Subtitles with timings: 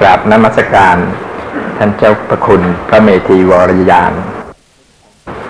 [0.00, 0.96] กราบนมัสการ
[1.78, 4.12] ท่านเจ้าประคุณพระเมธีวรยาน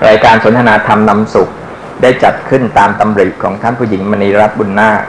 [0.07, 1.51] รายการสนทนาธรรมนำสุข
[2.03, 5.01] ได้จัดขึ้นตามตำริของท่านผู้หญิงมณีรัตน์บุญนาค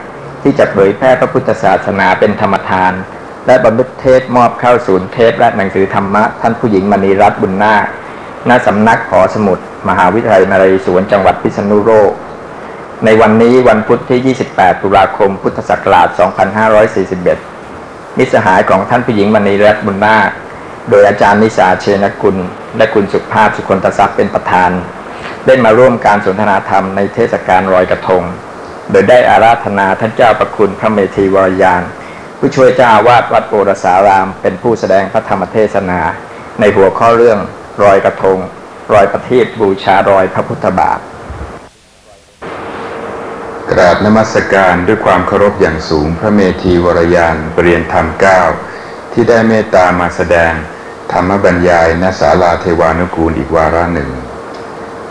[0.42, 2.94] ที่จะเผยแพร่พระพุทธศาสนาเป็นธรรมทาน
[3.48, 7.86] และบรรลุเทศมอบเข้าศูนย์เทพและหนังสือธรรมะ ท่านผู้หญิงมณีรัตน์บุญนาค
[8.50, 12.12] ณสำนักหอสมุด มหาวิทยาลัยนเรศวรจังหวัดพิษณุโลก
[13.06, 16.08] ในวันนี้วันพุธที่ 28 ตุลาคม พุทธศักราช
[16.86, 17.55] 2541
[18.18, 20.30] มิสหายของท่านผู้หญิงมณีรัตน์บุญนาค
[20.90, 22.38] โดยอาจารย์นิสาเชนกุล
[22.78, 24.72] และคุณสุภาพสุคนตทรัพย์เป็นประธาน
[25.46, 28.24] ได้มาร่วมการสนทนาธรรมในเทศกาลรอยกระทง
[28.92, 31.84] โดยได้อาราธนาท่านเจ้าประคุณพระเมธีวรยาน
[32.40, 36.02] ผู้ช่วยเจ้าวาสวัดโอรสาราม เป็นผู้แสดงพระธรรมเทศนา
[36.60, 37.40] ในหัวข้อเรื่อง
[37.84, 38.38] รอยกระทง
[38.94, 41.00] รอยประทีปบูชารอยพระพุทธบาท
[43.72, 48.42] กราบนมัสการด้วยความเคารพอย่างสูงพระเมธีวรยานเปรริยนธรรมเก้า
[49.14, 50.54] ที่ได้เมตตามาแสดง
[51.12, 54.10] ธรรมบรรยายณศาลาเทวานุกูลอีกวาระหนึ่ง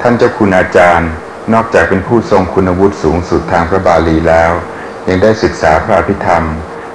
[0.00, 1.10] ท่านเจ้าคุณอาจารย์
[1.52, 4.52] นอกจากเป็นผู้ทรงคุณวุฒิสูงสุดทางพระบาลีแล้ว
[5.08, 6.44] ยังได้ศึกษาพระอภิธรรม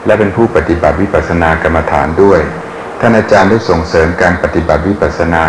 [0.05, 2.41] และเป็นผู้ปฏิบัติวิปัสสนากรรมฐานด้วย
[2.99, 5.45] ท่านอาจารย์ได้ส่งเสริมการปฏิบัติวิปัสสนา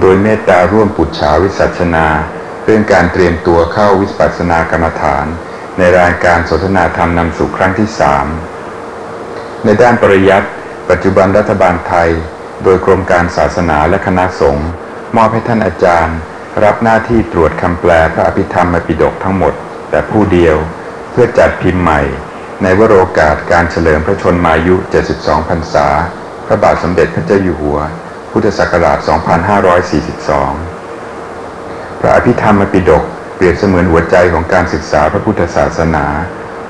[0.00, 2.06] โดยเมตตาร่วมปุจฉาวิสัชนา
[2.72, 5.26] รื่องการเตรียมตัวเข้าวิปัสสนากรรมฐาน
[5.78, 8.26] ในรายการสนทนาธรรมนำสู่ครั้งที่สาม
[9.64, 10.48] ในด้านปริยัติ
[10.90, 12.10] ปัจจุบันรัฐบาลไทย
[12.64, 14.68] โดยกรมการศาสนาและคณะสงฆ์
[15.16, 16.16] มอบให้ท่านอาจารย์
[16.64, 19.54] รับหน้าที่ตรวจคำแปลพระอภิธรรมมปิฎกทั้งหมด
[19.90, 20.56] แต่ผู้เดียว
[21.12, 22.00] เพื่อจัดพิมพ์ใหม่
[22.62, 24.74] ในวโรกาสการเฉลิมพระชนมายุ
[25.12, 25.86] 72 พรรษา
[26.46, 27.78] พระบาทสมเด็จพระเจ้าอยู่หัว
[28.30, 30.69] พุทธศักราช 2542
[32.00, 33.04] พระอภิธรรมปิฎก
[33.36, 36.04] เปรียบเสมือนหัวใจของการศึกษาพระพุทธศาสนา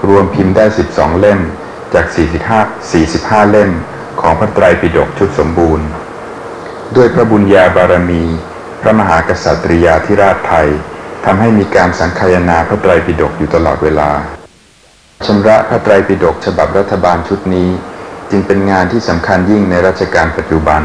[0.09, 1.41] รวมพิมพ์ได้ 12 เล่ม
[1.95, 2.07] จาก
[2.75, 3.71] 45 45 เล่ม
[4.21, 5.87] ของพระไตรปิฎกชุดสมบูรณ์
[6.97, 8.23] ด้วยพระบุญญาบารมี
[8.81, 10.69] พระมหากษัตริยาธิราชไทย
[11.25, 14.11] ทำให้มีการสังคายนาพระไตรปิฎกอยู่ตลอดเวลา
[15.27, 17.69] ชำระพระไตรปิฎกฉบับรัฐบาลชุดนี้
[18.31, 20.83] จึงเป็นงานที่สำคัญยิ่งในรัชกาลปัจจุบัน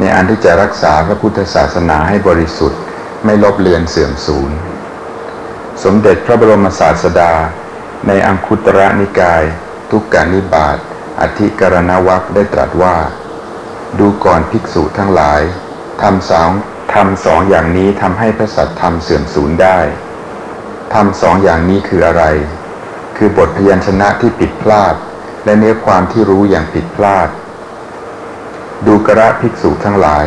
[0.00, 2.80] ในอันที่จะรักษาพระพุทธศาสนาให้บริสุทธิ์
[3.24, 4.50] ไม่ลบเลือนเสื่อมสูญ
[5.84, 7.32] สมเด็จพระบรมศาสดา
[8.06, 9.42] ในอังคุตระนิกาย
[9.90, 10.78] ทุกกานิบาต
[11.20, 12.96] อธิกรณวักได้ตรัสว่า
[13.98, 15.42] ดูก่อนภิกษุทั้งหลาย
[16.02, 16.50] ทำสอง
[16.94, 19.78] ทำสองอย่างนี้ทำให้พระสัตธรรมเสื่อมสูญได้
[20.94, 22.24] ทำสองอย่างนี้คืออะไร
[23.16, 24.94] คือบทพยัญชนะที่ผิดพลาด
[25.44, 27.28] และเนื้อความที่รู้อย่างผิดพลาด
[28.86, 30.26] ดูกระภิกษุทั้งหลาย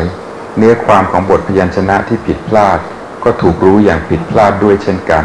[0.56, 2.78] เนื้อความของบทพยัญชนะที่ผิดพลาด
[3.24, 5.24] ก็ถูกรู้อย่างผิดพลาดด้วยเช่นกัน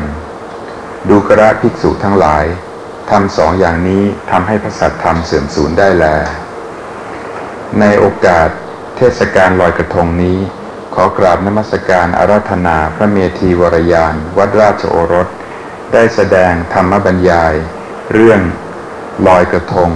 [1.09, 2.45] ดูกระภิกษุทั้งหลาย
[3.11, 6.05] ทำสองอย่างนี้ทำให้พระสัตธรรมเสื่อมสูญได้แล
[7.79, 8.49] ในโอกาส
[8.97, 10.37] เทศกาลลอยกระทงนี้
[10.95, 15.27] ขอกราบนมัสการอาราธนาพระเมธีวรยาน วัดราชโอรส
[15.93, 17.53] ได้แสดงธรรมบรรยาย
[18.13, 18.41] เรื่อง
[19.27, 19.91] ลอยกระทง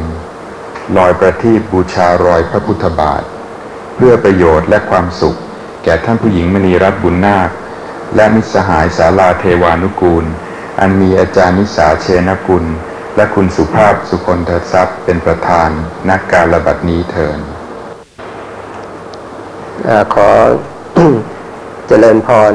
[0.97, 3.23] ลอยประทีปบูชารอยพระพุทธบาท
[3.99, 5.37] พื่อประโยชน์และความสุข
[5.83, 7.49] แก่ท่านผู้หญิงมณีรัตน์บุญนาค
[8.15, 10.25] และมิสหายสาลาเทวานุกูล
[10.79, 12.65] อันมีอาจารย์นิสาเชนกุล
[13.15, 15.69] และคุณสุภาพสุคนททรัพย์เป็นประธาน
[16.09, 17.39] นักการระบัดนี้เถิน
[19.87, 20.29] อขอ
[21.87, 22.53] เจริญพร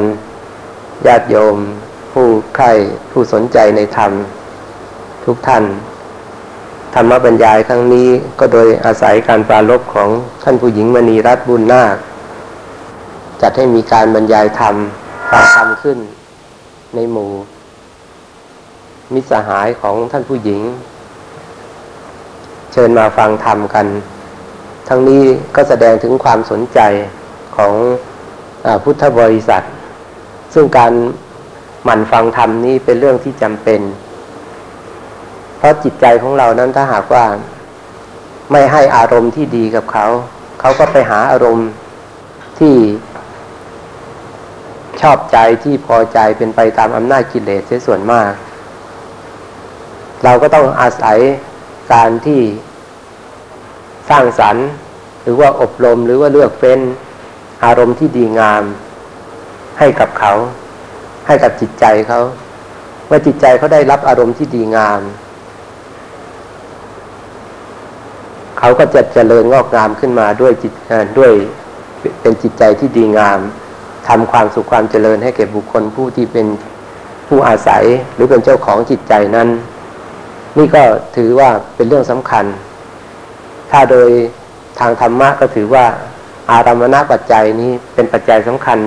[1.06, 1.56] ญาติโยม
[2.12, 2.26] ผู้
[2.56, 2.72] ใคร่
[3.10, 4.12] ผู้สนใจในธรรม
[5.24, 5.64] ทุกท่าน
[6.94, 10.08] ธรรมบรรยายครั้งนี้ก็โดยอาศัยการปรารบของ
[10.44, 11.96] ท่านผู้หญิงมณีรัตน์บุญนาค
[13.42, 14.74] จัดให้มีการบรรยายธรรม
[15.30, 15.98] ฟังธรรมขึ้น
[16.94, 17.30] ในหมู่
[19.12, 20.60] มิตรสหายของท่านผู้หญิง
[22.72, 23.86] เชิญมาฟังธรรมกัน
[24.88, 25.22] ทั้งนี้
[25.56, 26.80] ก็แสดงถึงความสนใจ
[27.56, 27.72] ของ
[28.66, 29.62] อพุทธบริษัท
[30.54, 30.92] ซึ่งการ
[31.84, 33.80] หมั่นฟังธรรมนี้เป็นเรื่องที่จำเป็น
[35.64, 37.24] ราะจิตใจของเรานั้นถ้าหากว่า
[38.50, 40.06] ไม่ให้อารมณ์ที่ดีกับเขา
[40.60, 41.68] เขาก็ไปหาอารมณ์
[42.58, 42.74] ที่
[45.00, 48.30] ชอบใจที่พอใจเป็นไปตามอำนาจกิเลสเสียส่วนมาก
[50.24, 51.18] เราก็ต้องอาศัย
[51.92, 52.40] การที่
[54.10, 54.66] สร้างสรรค์
[55.22, 56.80] หรือว่าอบรมหรือว่าเลือกเฟ้น
[57.64, 58.62] อารมณ์ที่ดีงาม
[59.78, 60.32] ให้กับเขา
[61.26, 62.20] ให้กับจิตใจเขา
[63.06, 65.00] เมื่อจิตใจเขาได้รับอารมณ์ที่ดีงาม
[68.64, 70.72] เขาก็จะเจริญงอกงามขึ้นมาด้วยจิต
[71.18, 71.32] ด้วย
[72.20, 73.38] เป็นจิตใจที่ดีงาม
[74.08, 76.46] ทำความสุขความเจริญให้แก่บุคคลผู้ที่เป็น
[77.28, 77.84] ผู้อาศัย
[78.14, 79.48] หรือเป็นเจ้าของจิตใจนั้น
[80.58, 80.82] นี่ก็
[81.16, 82.44] ถือว่าเป็นเรื่องสำคัญ
[83.70, 84.08] ถ้าโดย
[84.80, 85.84] ทางธรรมะก็ถือว่า
[86.50, 88.78] อารามณปัจจัยนี้เป็นปัจจัยสำคัญ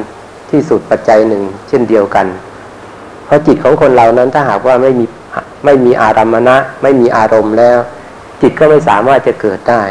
[0.52, 2.26] ที่สุดปัจจัยหนึ่ง เช่นเดียวกัน
[3.26, 5.06] เพราะจิตของคนเรานั้นถ้าหากว่าไม่มี
[5.66, 7.80] ไม่มีอารามณะไม่มีอารมณ์แล้ว
[8.42, 9.84] จิตก็ไม่สามารถจะเกิดได้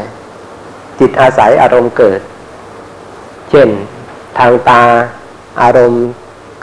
[1.00, 2.20] จิตอาศัยอารมณ์เกิด
[3.50, 3.68] เช่น
[4.38, 4.82] ทางตา
[5.62, 6.04] อารมณ์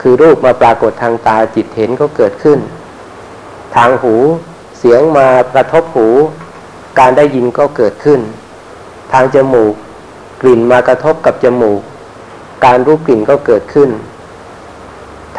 [0.00, 2.58] คือรูปมาปรากฏทางตาจิตเห็นก็เกิดขึ้น
[3.76, 4.14] ทางหู
[4.78, 6.08] เสียงมากระทบหู
[6.98, 8.20] การได้ยินก็เกิดขึ้น
[9.12, 9.74] ทางจมูก
[10.40, 11.80] กลิ่นมากระทบกับจมูก
[12.64, 13.90] การรู้กลิ่นก็เกิดขึ้น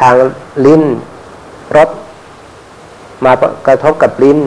[0.00, 0.14] ทาง
[0.66, 0.82] ลิ้น
[1.76, 1.90] รส
[3.24, 3.32] มา
[3.66, 4.38] กระทบกับลิ้น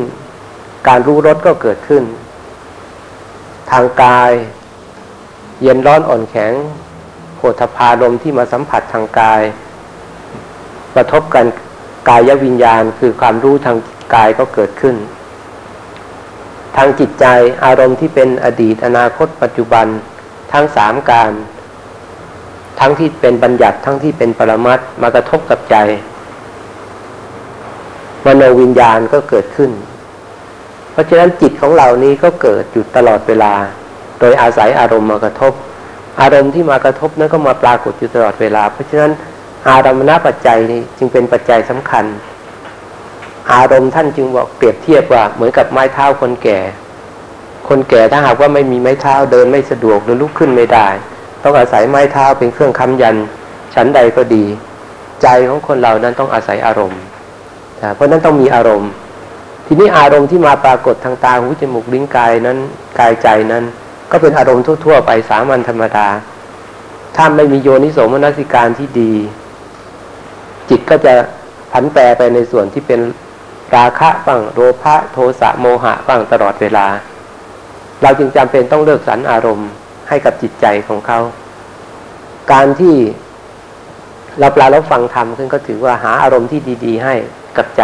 [0.88, 2.04] การรู้รสก็เกิดขึ้น
[3.72, 4.32] ทางกาย
[5.62, 6.54] เย็นร้อนอ่อนแข็ง
[7.36, 9.42] โผฏฐารมที่มาสัมผัสทางกาย
[10.96, 11.46] กระทบกัน
[12.10, 13.78] กายวิญญาณคือความรู้ทาง
[14.16, 14.96] กายก็เกิดขึ้น
[16.78, 17.26] ทางจิตใจ
[17.66, 19.86] อารมณ์ที่เป็นอดีตอนาคตปัจจุบัน
[20.54, 21.32] ทั้งสามการ
[22.80, 25.76] ทั้งที่เป็นบัญญัติทั้งที่เป็นปรมัตมากระทบกับใจ
[28.26, 29.72] มโนวิญญาณก็เกิดขึ้น
[31.00, 33.54] ราะฉะนั้นจิตของเรานี้ก็เกิดอยู่ตลอดเวลา
[34.20, 35.54] โดยอาศัยอารมณ์มากระทบ
[36.22, 39.12] อารมณ์ที่มากระทบนั้นก็มาปรากฏอยู่ตลอดเวลา เพราะฉะนั้น
[39.70, 42.06] อารมณปัจจัยนี้จึงเป็นปัจจัยสำคัญ
[43.54, 46.60] อารมณ์ท่านจึงบอกเปรียบเทียบว่าเหมือนกับไม้เท้าคนแก่
[47.70, 50.88] คนแก่ถ้าหากว่าไม่มีไม้เท้าเดินไม่สะดวกหรือลุกขึ้นไม่ได้
[51.44, 53.16] ต้องอาศัยไม้เท้าเป็นเครื่องค้ำยัน
[53.74, 54.46] ชั้นใดก็ดี
[55.22, 57.02] ใจของคนเรานั้นต้องอาศัยอารมณ์
[57.96, 58.92] เพราะนั้นต้องมีอารมณ์
[59.72, 62.58] ทีนี้อารมณ์ที่มาปรากฏทางตาหูจมูกลิ้นกายนั้น
[63.00, 63.64] กายใจนั้น
[64.12, 66.08] ก็เป็นอารมณ์ทั่ว ๆ ไปสามัญธรรมดา
[67.16, 69.14] ถ้าไม่มีโยนิโสมนสิการที่ดี
[70.70, 71.14] จิตก็จะ
[71.72, 73.00] ผันแปรไปในส่วนที่เป็น
[73.76, 76.88] ราคะบ้างโลภะโทสะโมหะบ้างตลอดเวลา
[78.02, 79.70] เราจึงจำเป็นต้องเลิกสรรอารมณ์
[80.08, 81.20] ให้กับจิตใจของเขา
[82.52, 82.96] การที่
[84.40, 87.14] เราปลาเราฟังธรรมขึ้นก็ถือว่าหาอารมณ์ที่ดี ๆ ให้
[87.58, 87.84] กับใจ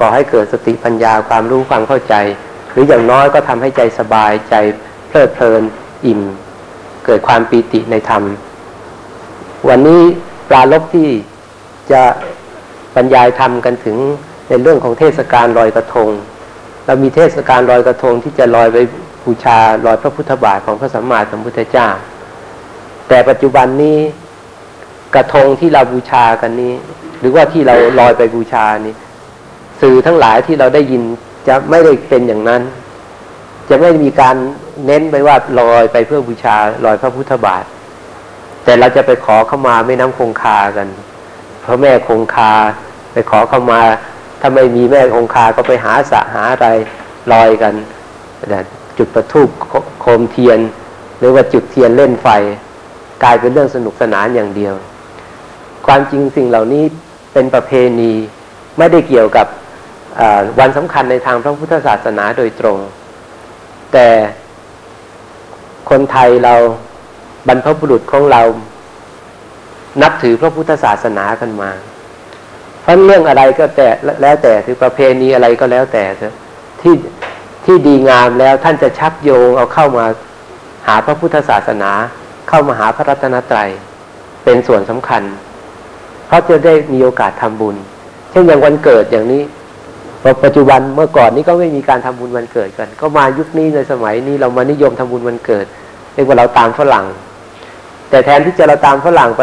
[0.00, 2.14] ก่อให้เกิดสติปัญญาความรู้ความเข้าใจ
[2.72, 4.54] หรืออย่างน้อยก็ทำให้ใจสบายใจ
[5.08, 5.62] เพลิดเพลิน
[6.06, 6.20] อิ่ม
[7.06, 8.22] เกิดความปีติในธรรม
[9.68, 10.02] วันนี้
[10.48, 11.08] ปลาลบที่
[11.92, 12.02] จะ
[12.96, 13.96] บรรยายธรรมกันถึง
[14.48, 16.08] ในเรื่องของเทศกาลลอยกระทง
[16.86, 18.78] เรามีเทศกาลลอยกระทงที่จะลอยไป
[19.24, 21.88] บูชาลอยพระพุทธบาทของพระสัมมาสัมพุทธเจ้า
[23.08, 23.98] แต่ปัจจุบันนี้
[25.14, 26.74] กระทงที่เราบูชากันนี้
[27.20, 28.94] หรือว่าที่เราลอยไปบูชานี้
[29.82, 31.02] สื่อทั้งหลายที่เราได้ยิน
[31.48, 32.62] จะไม่ได้เป็นอย่างนั้น
[33.68, 34.36] จะไม่มีการ
[34.86, 37.64] เน้นไปว่าลอยไปเพื่อบูชาลอยพระพุทธบาท
[38.64, 40.88] แต่เราจะไปขอเข้ามาไม่น้ำคงคากัน
[41.64, 42.52] พระแม่คงคา
[43.12, 43.80] ไปขอเข้ามา
[44.40, 46.68] ถ้าไม่มีแม่คงคาก็ไปหาสะหาอะไร
[47.32, 47.74] ลอยกัน
[48.50, 48.60] แต่
[48.98, 49.48] จุดประทุบ
[50.00, 50.58] โคมเทียน
[51.18, 52.28] หรือว่าจุดเทียนเล่นไฟ
[53.22, 54.74] กลายเป็นเรื่องสนุกสนานอย่างเดียว
[55.86, 56.84] ความจริงสิ่งเหล่านี้
[57.32, 58.12] เป็นประเพณี
[58.78, 59.46] ไม่ได้เกี่ยวกับ
[60.60, 62.78] วันสำคัญในทางพระพุทธศาสนาโดยตรง
[63.92, 64.08] แต่
[65.90, 66.54] คนไทยเรา
[67.48, 68.42] บรรพบุรุษของเรา
[70.02, 71.70] นับถือพระพุทธศาสนากันมา
[72.82, 73.88] เพราะเรื่องอะไรก็แต่
[74.22, 76.04] แล้วแต่ถือประเพณีอะไรก็แล้วแต่
[76.80, 76.94] ที่
[77.64, 80.04] ที่ดีงามแล้วท่านจะชักโยงเอาเข้ามา
[80.86, 81.90] หาพระพุทธศาสนา
[82.48, 83.70] เข้ามาหาพระรัตนตรัย
[84.44, 85.22] เป็นส่วนสำคัญ
[86.26, 87.76] เพราะจะได้มีโอกาสทำบุญ
[88.30, 89.42] เช่นอย่างวันเกิดอย่างนี้
[90.44, 95.66] ปัจจุบันเมื่อก่อนนี้ก็ไม่มีการทำบุญวันเกิดกัน ก็มายุคนี้ในสมัยนี้เรามานิยมทำบุญวันเกิด
[96.14, 97.06] เรียกว่าเราตามฝรั่ง
[98.10, 99.42] แต่แทนที่จะเราตามฝรั่งไป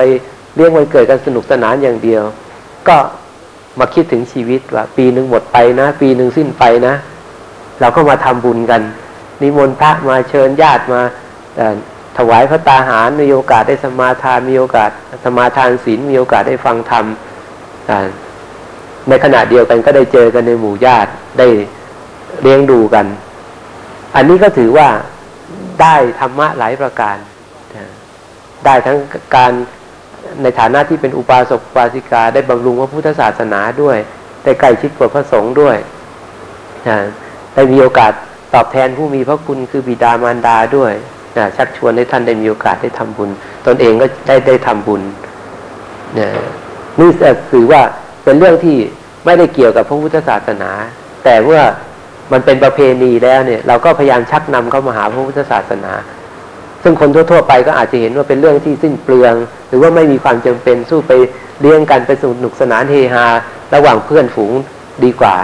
[0.58, 2.24] เรียกวันเกิดกันสนุกสนานอย่างเดียว
[2.88, 2.98] ก็
[3.80, 6.94] มาคิดถึงชีวิตว่า ปีหนึ่งหมดไปนะ ปีหนึ่งสิ้นไปนะ
[7.82, 8.82] เราก็มาทำบุญกัน
[9.42, 11.02] นิมนต์พระมาเชิญญาติมา
[12.18, 14.90] ถวายพระตาหารมีโอกาสได้สมาทานมีโอกาส
[15.24, 17.06] สมาทานศีลมีโอกาสได้ฟังธรรม
[19.10, 21.48] ในขณะเดียวกันก็ได้เจอกันในหมู่ญาติได้
[22.42, 23.06] เลี้ยงดูกัน
[24.16, 24.88] อันนี้ก็ถือว่า
[25.82, 27.18] ได้ธรรมะหลายประการ
[28.66, 28.98] ได้ทั้ง
[29.36, 29.52] การ
[30.42, 33.98] ในฐานะที่เป็นอุบาสกอุบาสิกา ได้บำรุงพระพุทธศาสนาด้วย
[34.44, 35.78] ได้ใกล้ชิดกับพระสงฆ์ด้วย
[37.54, 38.12] ได้มีโอกาส
[38.54, 40.94] ตอบแทนผู้มีพระคุณคือบิดามารดาด้วย
[41.58, 43.30] ชักชวนให้ท่านได้มีโอกาสได้ทำบุญ
[43.68, 45.02] ตนเองก็ได้ได้ทำบุญ
[47.00, 47.10] นี่
[47.52, 47.82] ถือว่า
[48.30, 48.78] เป็นเรื่องที่
[49.26, 50.72] ไม่ได้เกี่ยวกับพระพุทธศาสนา
[51.24, 51.62] แต่เมื่อ
[52.32, 55.94] มันเป็นประเพณีแล้วเนี่ย เราก็พยายามชักนำเข้ามาหาพระพุทธศาสนา
[56.84, 59.34] ซึ่งคนทั่วๆไปก็อาจจะเห็นว่าเป็นเรื่องที่สิ้นเปลือง
[59.70, 61.12] หรือว่าไม่มีความจำเป็นสู้ไป
[61.62, 63.26] เลี้ยงกันไปสนุกสนานเฮฮา
[63.76, 64.54] ระหว่างเพื่อนฝูง
[65.04, 65.36] ดีกว่า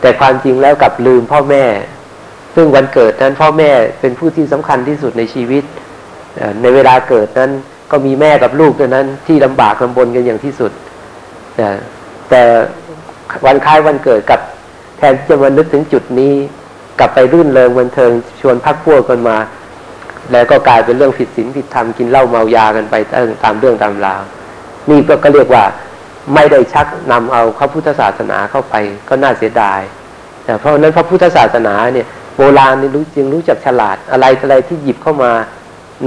[0.00, 1.64] แต่ความจริงแล้วกับลืมพ่อแม่
[2.54, 3.70] ซึ่งวันเกิดนั้นพ่อแม่
[4.00, 5.64] เป็นผู้ที่สำคัญที่สุดในชีวิต
[6.62, 7.50] ในเวลาเกิดนั้น
[7.90, 10.72] ก็มีแม่กับลูกเท่านั้นที่ลำบากลำบนกันอย่างที่สุด
[12.30, 12.42] แต่
[13.46, 14.40] วันคล้ายวันเกิดกับ
[14.96, 16.34] แทนที่จะมานึกถึงจุดนี้
[16.98, 19.36] กลับไปรื่นเริงบันเทิงชวนพักพวกกันมา
[20.32, 22.94] แล้วก็กลายเป็นเรื่องผิดศีลผิดธรรมกินเหล้าเมายากันไป
[23.44, 24.22] ตามเรื่องตามราว
[24.90, 25.64] นี่ก็เรียกว่า
[26.34, 28.74] ไม่ได้ชักนำเอาพระพุทธศาสนาเข้าไป
[29.08, 29.80] ก็น่าเสียดาย
[30.44, 32.06] แต่เพราะนั้นพระพุทธศาสนาเนี่ย
[32.36, 35.32] โบราณนี่รู้จึงรู้จักฉลาดอะไรอะไรที่หยิบเข้ามา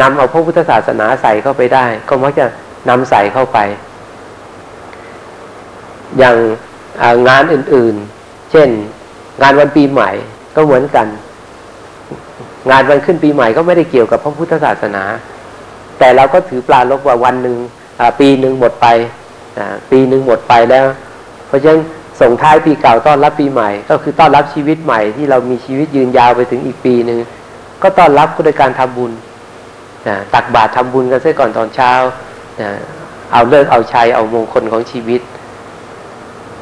[0.02, 2.46] นำเอาพระพุทธศาสนาใส่เข้าไปได้ ก็มักจะ
[2.90, 3.58] นำใส่เข้าไป
[6.18, 6.38] อย่าง
[7.30, 8.70] งานอื่นๆ เช่น
[9.42, 10.12] งานวันปีใหม่
[10.56, 11.08] ก็เหมือนกัน
[12.72, 15.04] งานวันขึ้นปีใหม่ก็ไม่ได้เกี่ยวกับพระพุทธศาสนา
[16.00, 17.56] แต่เราก็ถือปลาลบว่าวันหนึ่ง
[18.20, 18.88] ปีหนึ่งหมดไป
[19.92, 20.86] ปีหนึ่งหมดไปแล้ว
[21.48, 21.80] เพราะฉะนั้น
[22.22, 27.20] ส่งท้ายปีเก่าต้อนรับปีใหม่ ก็คือต้อนรับชีวิตใหม่ที่เรามีชีวิตยืนยาวไปถึงอีกปีหนึ่ง
[27.84, 29.12] ก็ต้อนรับก็โดยการทำบุญ
[30.34, 31.92] ตักบาตรทำบุญกันเสียก่อนตอนเช้า
[33.34, 35.22] เอาเลิกเอาชัยเอามงคลของชีวิต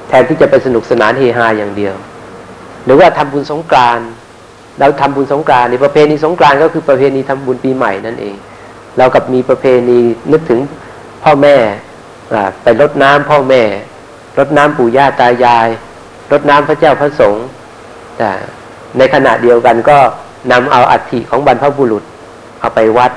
[0.09, 1.95] แทนที่จะไปสนุกสนานเฮฮาอย่างเดียว
[2.85, 3.99] หรือว่าทำบุญสงกราน
[4.79, 8.35] เราทำบุญสงกรานในประเพณีสงกรานก็คือประเพณีทำบุญปีใหม่นั่นเอง
[8.97, 9.99] เรากับมีประเพณี
[10.31, 10.59] นึกถึง
[11.23, 11.55] พ่อแม่
[12.63, 13.61] ไปรดน้ำพ่อแม่
[14.37, 15.67] รดน้ำปู่ย่าตายาย
[16.31, 17.45] รดน้ำพระเจ้าพระสงฆ์
[18.97, 19.97] ในขณะเดียวกันก็
[20.51, 22.03] นำเอาอัฐิของบรรพบุรุษ
[22.59, 23.11] เอาไปวัด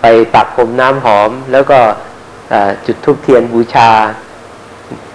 [0.00, 1.78] ไปปักพรมน้ำหอม แล้วก็
[2.86, 3.90] จุดธูปเทียนบูชา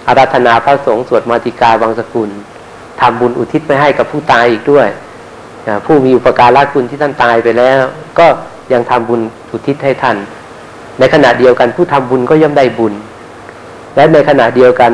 [0.06, 2.30] อาราธนาพระสงฆ์สวดมาติกาบางสกุล
[3.00, 4.88] ทำบุญอุทิศไปให้กับผู้ตายอีกด้วย
[5.86, 7.80] ผู้มีอุปการะคุณที่ท่านตายไปแล้ว
[8.18, 8.26] ก็
[8.72, 9.20] ยังทำบุญ
[9.52, 10.16] อุทิศให้ท่าน
[10.98, 12.94] ในขณะเดียวกันผู้ทำบุญก็ย่อมได้บุญ
[13.96, 14.92] และในขณะเดียวกัน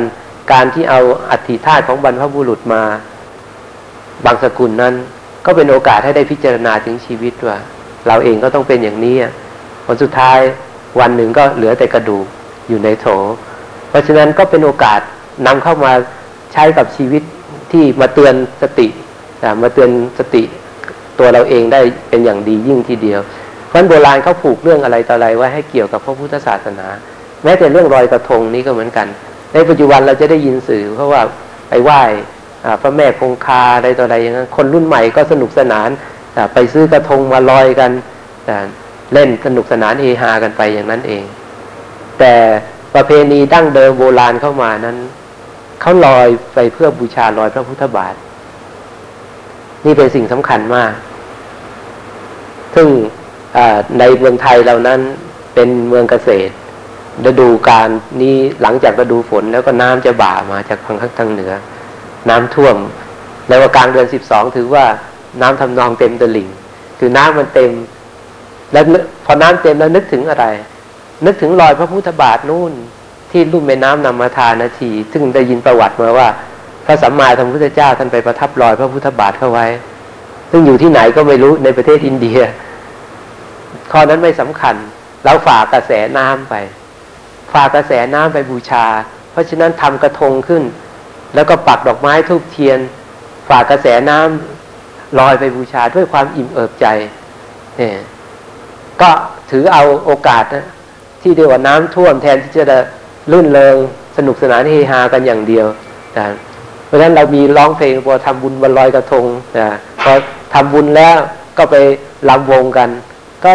[0.51, 0.99] การที่เอา
[1.31, 2.83] อัฐิธาตุของบรรพบุรุษมา
[4.25, 4.93] บางสกุลนั้น
[5.45, 7.57] ก็เป็นโอกาสให้ได้พิจารณาถึงชีวิตว่า
[8.07, 9.15] เราเองก็ต้องเป็นอย่างนี้
[9.85, 10.39] ผลสุดท้าย
[10.99, 12.25] วันหนึ่งก็เหลือแต่กระดูก
[12.69, 13.05] อยู่ในโถ
[13.91, 14.99] เพราะฉะนั้นก็เป็นโอกาส
[15.47, 15.93] นำเข้ามา
[16.53, 17.23] ใช้กับชีวิต
[17.71, 18.87] ที่มาเตือนสติ
[19.63, 20.43] มาเตือนสติ
[21.19, 23.19] ตัวเราเองได้เป็นอย่างดียิ่งทีเดียว
[23.67, 26.87] เพราะฉะนั้นโบราณเขาผูกเรื่องอะไรต่ออะไรไว้ให้เกี่ยวกับพระพุทธศาสนา
[27.43, 29.07] แม้แต่เรื่องรอยกระทงนี้ก็เหมือนกัน
[29.53, 31.21] ในปัจจุบันเราจะได้ยินสื่อ เพราะว่า
[31.69, 32.01] ไปไหว้
[32.65, 35.89] อ่าพระแม่คงคาอะไรต่ออะไรอย่างนั้นคนรุ่นใหม่ก็สนุกสนาน
[36.53, 37.91] ไปซื้อกระทงมาลอยกัน
[39.13, 41.23] เล่นสนุกสนานเฮฮากันไปอย่างนั้นเอง
[42.19, 42.33] แต่
[42.95, 44.97] ประเพณีดั้งเดิมโบราณเข้ามานั้น
[45.81, 48.13] เขาลอยไปเพื่อบูชารอยพระพุทธบาท
[49.85, 50.93] นี่เป็นสิ่งสำคัญมาก
[52.75, 52.87] ซึ่ง
[53.99, 54.99] ในเมืองไทยเรานั้น
[55.55, 56.53] เป็นเมืองเกษตร
[57.25, 57.89] ฤดูการ
[58.21, 61.53] นี้หลังจากฤดูฝนแล้วก็น้ำจะบ่ามาจากทางทางเหนือ
[62.29, 62.77] น้ำท่วม
[63.47, 64.85] แล้วว่ากลางเดือนสิบสองถือว่า
[65.41, 66.49] น้ำทำนองเต็มตลิ่ง
[66.99, 67.71] คือน้ำมันเต็ม
[68.71, 68.83] แล้ว
[69.25, 70.45] พอน้ำเต็มแล้วนึกถึงอะไร
[71.25, 72.73] นึกถึงรอยพระพุทธบาทนู่น
[73.31, 76.29] ที่ลุ่มแม่น้ำนำมาทานาที ซึ่งได้ยินประวัติมาว่า
[76.85, 79.67] พระสัมมาสัมพุทธเจ้าท่านไปประทับรอยพระพุทธบาทเข้าไว้
[80.51, 82.39] ซึ่งอยู่ที่ไหนก็ไม่รู้ในประเทศอินเดีย
[83.91, 84.75] ข้อนั้นไม่สำคัญ
[85.25, 86.55] เราฝากกระแสน้ำไป
[87.53, 88.85] ฝากกระแสน้ำไปบูชา
[89.31, 90.63] เพราะฉะนั้นทำกระทงขึ้น
[91.35, 92.79] แล้วก็ปักดอกไม้ทูบเทียน
[93.49, 96.85] ฝากกระแสน้ำลอยไปบูชาด้วยความอิ่มเอิบใจ
[97.77, 97.95] เนี่ย
[99.01, 99.09] ก็
[99.51, 100.65] ถือเอาโอกาสนะ
[101.21, 102.77] ที่เรียกว่าน้ำท่วมแทนที่จะ
[103.31, 103.75] ลื่นเริง
[104.17, 105.67] สนุกสนานเฮฮากันอย่างเดียว
[106.17, 106.25] นะ
[106.85, 109.25] เพราะฉะนั้นเรามีร้องเพลงพอทำบุญวันลอยกระทง
[109.57, 109.69] นะ
[110.03, 110.11] พอ
[110.53, 111.17] ทำบุญแล้ว
[111.57, 111.75] ก็ไป
[112.29, 112.89] ลำวงกัน
[113.45, 113.51] ก็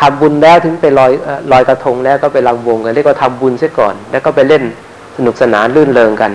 [0.00, 1.12] ทำบุญแล้วถึงไปลอย
[1.52, 4.62] ลอยกระทงแล้วก็ไปลำวงกันเรียกว่าทำบุญเสียก่อน แล้วก็ไปเล่น
[5.16, 6.32] สนุกสนานลื่นเริงกัน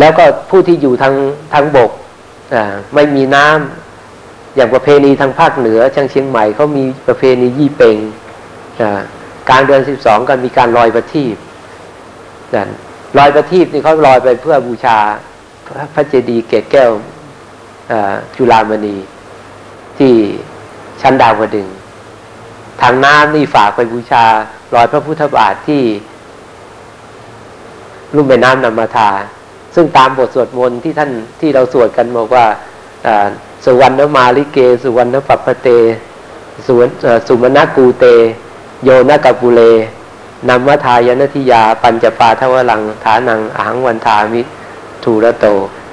[0.00, 1.14] แล้วก็ผู้ที่อยู่ทาง
[1.54, 1.90] ทางบก
[2.94, 7.96] ไม่มีน้ำอย่างประเพณีทางภาคเหนือเชียงเชียงใหม่เขามีประเพณียี่เปง
[9.48, 11.36] กางเดือนสิบสองกันมีการลอยประทีป
[13.18, 14.98] ลอยประทีปนี่เขาลอยไปเพื่อบูชา
[15.94, 16.90] พระเจดีย์เกศแก้ว
[18.36, 18.96] จุฬามณี
[19.98, 20.12] ที่
[21.00, 21.76] ชั้นดาวดึงส์
[22.82, 24.24] ทางน้ำนี่ฝากไปบูชา
[24.74, 25.82] รอยพระพุทธบาทที่
[28.14, 29.10] ลุ่มแม่น้ำนำมาทา
[29.74, 32.44] ซึ่งตามบทสวดมนต์ที่ท่านที่เราสวดกันบอกว่า
[33.64, 35.68] สุวรรณมาลิเก สุวรรณปัปปเต
[36.66, 36.92] สุวรรณ
[37.28, 38.04] สุมาณกูเต
[38.84, 39.60] โยนกปุเล
[40.48, 44.42] นำวัทายนทิยา ปัญจปาทวลังฐานังอาหังวันทามิ
[45.04, 45.46] ทูระโต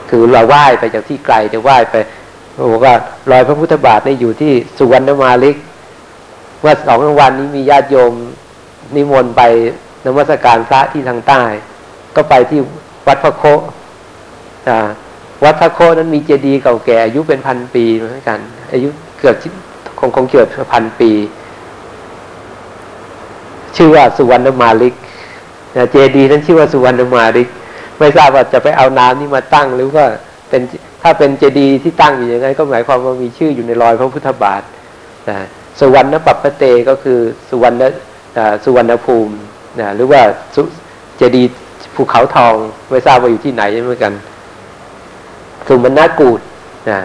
[0.09, 1.95] คือเราไหว้ไปจากที่ไกลจะไหว้ไป
[2.71, 2.93] บอกว่า
[3.31, 5.55] รอยพระพุทธบาทนี่อยู่ที่สุวรรณมาลิก
[6.59, 8.13] เมื่อสองวันนี้มีญาติโยม
[8.95, 9.41] นิมนต์ไป
[10.05, 11.41] นมัสการพระที่ทางใต้
[12.15, 12.59] ก็ไปที่
[13.07, 13.43] วัดพระโค
[14.67, 14.69] อ
[15.43, 18.39] วัดพระโคนั้นมีเจดีย์เก่าแก่อายุเป็นพันปีเหมือนกัน
[18.73, 19.35] อายุเกือบ
[19.99, 21.11] คงคงเกือบพันปี
[23.77, 24.93] ชื่อว่าสุวรรณมาลิก
[25.91, 27.47] เจดีนั้นชื่อว่าสุวรรณมาลิก
[27.99, 30.05] ไม่ทราบว่าจะไปเอาน้ำนี่มาตั้งหรือว่า
[30.49, 30.61] เป็น
[31.01, 34.61] ถ้าเป็นเจดีที่ตั้งอยู่อย่างไรก็หมายความว่ามีชื่ออยู่ในรอยพระพุทธบาท
[35.29, 35.37] นะ
[35.79, 37.83] สุวรรณปัปปะเตก็คือสุวรรณ
[38.63, 39.33] สุวรรณภูมิ
[39.79, 40.21] นะหรือว่า
[41.17, 41.43] เจดี
[41.95, 42.55] ภูเขาทอง
[42.89, 44.13] ไม่ทราบว่าอยู่ที่ไหนเหมือนกัน
[45.67, 46.39] สุมนากูด
[46.89, 46.99] นะ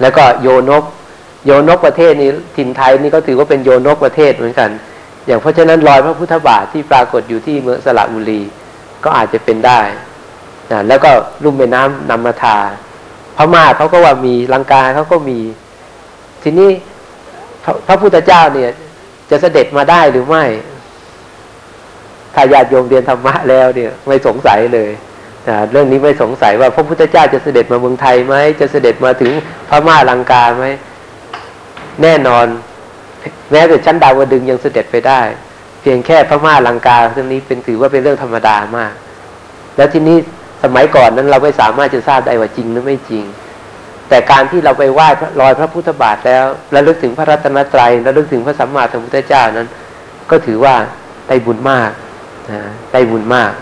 [0.00, 0.84] แล้วก็โยนก
[1.46, 4.70] โยนกประเทศนี้ถิ่นไทยนี่ก็ถือว่าเป็นโยนกประเทศเหมือนกัน
[5.26, 8.40] อย่างเพราะฉะนั้นรอยพระพุทธบาทที่ปรากฏอยู่ที่เมืองสระบุรี
[9.04, 9.80] ก็อาจจะเป็นได้
[10.70, 11.10] นะแล้วก็
[11.44, 12.58] ลุ่มแม่น้ำนำมาทา
[13.36, 15.40] พม่าเขาก็ว่ามีลังกาเขาก็มี
[16.42, 16.70] ทีนี้
[17.64, 18.70] พระพระพุทธเจ้าเนี่ย
[19.30, 20.44] จะเสด็จมาได้หรือไม่
[22.34, 24.90] ถ้าญาติโยมเรียนธรรมะแล้วเนี่ยไม่สงสัยเลย
[25.48, 29.32] นะเรื่องนี้ไม่สงสัยว่าพระพุทธเจ้าจะเสด็จมาเมืองไทยไหมจะเสด็จมาถึง
[29.68, 30.66] พม่าลังกาไหม
[32.02, 32.46] แน่นอน
[33.50, 35.20] แม้แต่ชั้นดาวดึงยังเสด็จไปได้
[35.80, 38.92] เพียงแค่พม่าลังกาเรื่องนี้เป็นถือว่าเป็นเรื่องธรรมดามาก
[39.76, 40.16] แล้วที่นี้
[40.62, 43.24] สมัยก่อนนั้นเราไม่สามารถจะทราบได้ว่าจริงหรือไม่จริง
[44.08, 45.08] แต่การที่เราไปไหว้
[45.40, 49.68] รอยพระพุทธบาทแล้วและลึกถึงพระรัตนตรัยและลึกถึงพระสัมมาสัมพุทธเจ้านั้น
[50.30, 50.74] ก็ถือว่า
[51.28, 51.90] ได้บุญมาก
[52.50, 52.60] นะ
[52.92, 53.52] ได้บุญมาก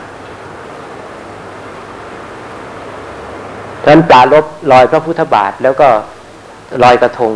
[3.83, 5.89] ดังนั้นปลารบรอยพระพุทธบาทแล้วก็
[6.83, 7.33] รอยกระทง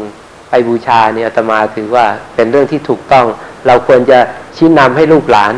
[0.54, 3.26] ไปบูชาเนี่ยอาตมาถือว่าเป็นเรื่องที่ถูกต้อง
[3.66, 4.18] เราควรจะ
[4.56, 5.54] ชี้นำให้ลูกหลาน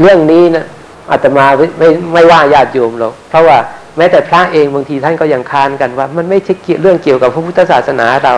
[0.00, 0.66] เรื่องนี้นะ
[1.12, 3.58] อาตมาไม่ไม่ไม่ว่าญาติโยมหรอกเพราะว่า
[3.96, 8.34] แม้แต่พระเองบางทีท่านก็ยังค้านกันว่า มันไม่ใช่เกี่ยวเรื่องเกี่ยวกับพระพุทธศาสนาเรา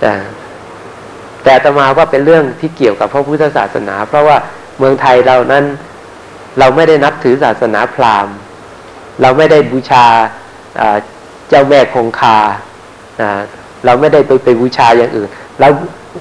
[0.00, 0.12] แต่
[1.42, 4.36] แต่อาตมาว่าเป็นเรื่องที่เกี่ยวกับพระพุทธศาสนา เพราะว่า
[4.78, 5.64] เมืองไทยเรานั้น
[6.58, 8.34] เราไม่ได้นับถือศาสนาพราหมณ์
[9.22, 10.06] เราไม่ได้บูชา
[11.48, 12.38] เจ้าแม่คงคา
[13.20, 13.40] อ่า
[13.84, 15.28] เราไม่ได้ไปไปบูชาอย่างอื่น
[15.60, 15.68] เรา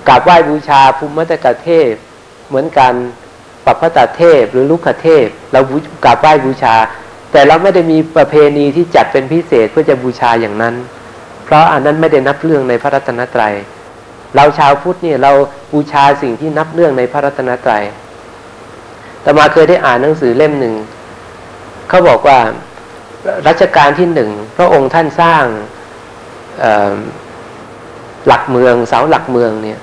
[0.07, 1.91] กราบไหว้บูชาภูมิมัตกเทพ
[2.49, 2.93] เหมือนกัน
[3.65, 6.75] ปัปพตเทพหรือลุกขเทพ เราบูกราบไหว้บูชา
[7.31, 10.75] แต่เราไม่ได้มีประเพณีที่จัดเป็นพิเศษเพื่อจะบูชาอย่างนั้น
[11.45, 13.53] เพราะอันนั้นไม่ได้นับเรื่องในพระรัตนตรัย
[14.35, 15.31] เราชาวพุทธเนี่ยเรา
[15.73, 17.83] บูชาสิ่งที่นับเรื่องในพระรัตนตรัย
[19.21, 20.73] แต่มาเคยได้อ่านหนังสือเล่มหนึ่ง
[21.89, 22.39] เขาบอกว่า
[23.47, 25.43] รัชกาลที่หนึ่งพระองค์ท่านสร้าง
[26.63, 26.65] อ
[28.27, 29.79] หลักเมืองเสาหลักเมืองเนี่ย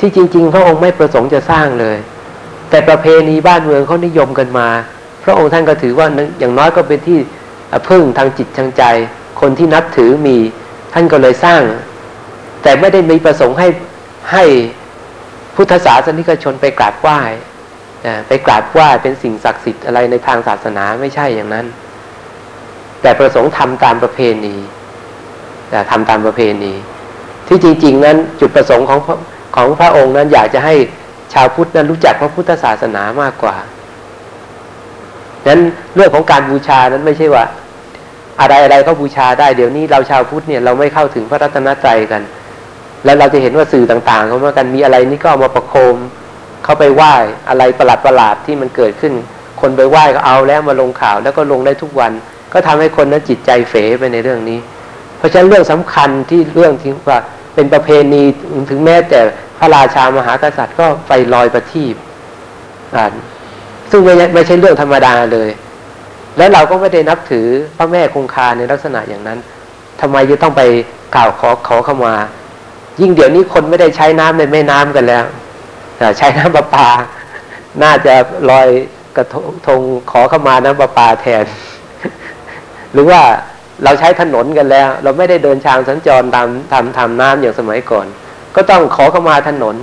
[0.00, 1.96] ที่จริง ๆ พระองค์ไม่ประสงค์จะสร้างเลย
[2.70, 4.68] แต่ประเพณีบ้านเมืองเขานิยมกันมา
[5.24, 6.06] พระองค์ท่านก็ถือว่า
[6.38, 7.18] อย่างน้อยก็เป็นที่
[7.88, 8.84] พึ่งทางจิตทางใจ
[9.40, 10.36] คนที่นับถือมี
[10.94, 11.62] ท่านก็เลยสร้าง
[12.62, 13.68] แต่ไม่ได้มีประสงค์ให้
[14.32, 14.44] ให้
[15.56, 17.20] พุทธศาสนิกชนไปกราบไหว้
[18.28, 21.66] ไปกราบไหว้เป็นสิ่งศักดิ์สิทธิ์อะไรในทางศาสนาไม่ใช่อย่างนั้น
[23.02, 24.56] แต่ประสงค์ทำตามประเพณี
[25.70, 26.72] แต่ทำตามประเพณี
[27.48, 29.00] ที่จริง ๆ นั้นจุดประสงค์ของ
[29.56, 30.74] ของพระองค์นั้นอยากจะให้
[31.32, 33.56] ชาวพุทธนั้นรู้จักพระพุทธศาสนามากกว่า
[35.44, 35.60] ดังนั้น
[35.94, 37.44] เรื่องของการบูชานั้นไม่ใช่ว่า
[38.40, 42.22] อะไรอะไรก็บูชาได้เดี๋ยวนี้เราชาวพุทธเนี่ยเราไม่เข้าถึงพระรัตนตรัยกัน
[43.04, 45.96] แล้วเราจะเห็นว่าสื่อต่างๆเขามากันมีอะไรนี่ก็เอามาประโคม
[46.64, 47.14] เข้าไปไหว้
[47.48, 49.12] อะไรประหลาดประหลาดๆที่มันเกิดขึ้น
[49.60, 52.12] คนไปไหว้ก็เอาแล้วมาลงข่าวแล้วก็ลงได้ทุกวัน
[52.52, 54.58] ก็ทำให้คนนั้นจิตใจเฝไปในเรื่องนี้
[55.18, 57.18] เพราะฉะนั้นเรื่องสำคัญที่เรื่องที่ว่า
[57.56, 58.22] เป็นประเพณี
[58.70, 59.20] ถึงแม้แต่
[59.58, 61.94] พระราชามหากษัตริย์ก็ไฟลอยประทีป
[63.90, 65.48] ซึ่งไม่ใช่ไม่ใช่เรื่องธรรมดาเลย
[66.36, 69.38] และเราก็ไม่ได้นับถือพระแม่คงคาในลักษณะอย่างนั้น
[70.00, 70.62] ทำไมจะต้องไป
[71.14, 72.14] กล่าวขอขอเข้ามา
[73.00, 75.24] ยิ่งเดี๋ยวนี้คนไม่ได้ใช้น้ำในแม่น้ำกันแล้ว
[75.98, 76.88] แต่ใช้น้ำประปา
[77.82, 78.14] น่าจะ
[78.50, 78.68] ลอย
[79.16, 79.26] กระ
[79.66, 81.44] ทงขอเข้ามาน้ำประปาแทน
[82.92, 83.20] หรือว่า
[83.84, 88.06] เราใช้ถนนกันแล้ว เราไม่ได้เดินทางสัญจรตามทำทำน้ำอย่างสมัยก่อน
[88.56, 89.76] ก็ต้องขอเข้ามาถนน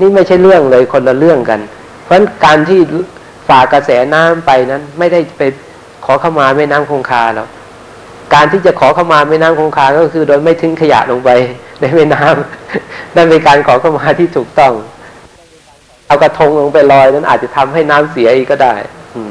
[0.00, 1.60] นี่ไม่ใช่เรื่องเลยคนละเรื่องกัน
[2.04, 2.80] เพราะการที่
[3.48, 5.42] ฝ่ากระแสน้ำไปนั้น ไม่ได้ไป
[6.04, 7.48] ขอเข้ามาแม่น้ำคงคาหรอก
[8.34, 11.30] การที่จะขอเข้ามาแม่น้ำคงคาก็คือ โดยไม่ทิ้งขยะลงไป
[11.80, 14.72] ในแม่น้ำนั่นเป็นการขอเข้ามาที่ถูกต้อง
[16.06, 18.74] เอากระทงลงไปลอยนั้นอาจจะทำให้น้ำเสียอีกก็ได้
[19.16, 19.22] อื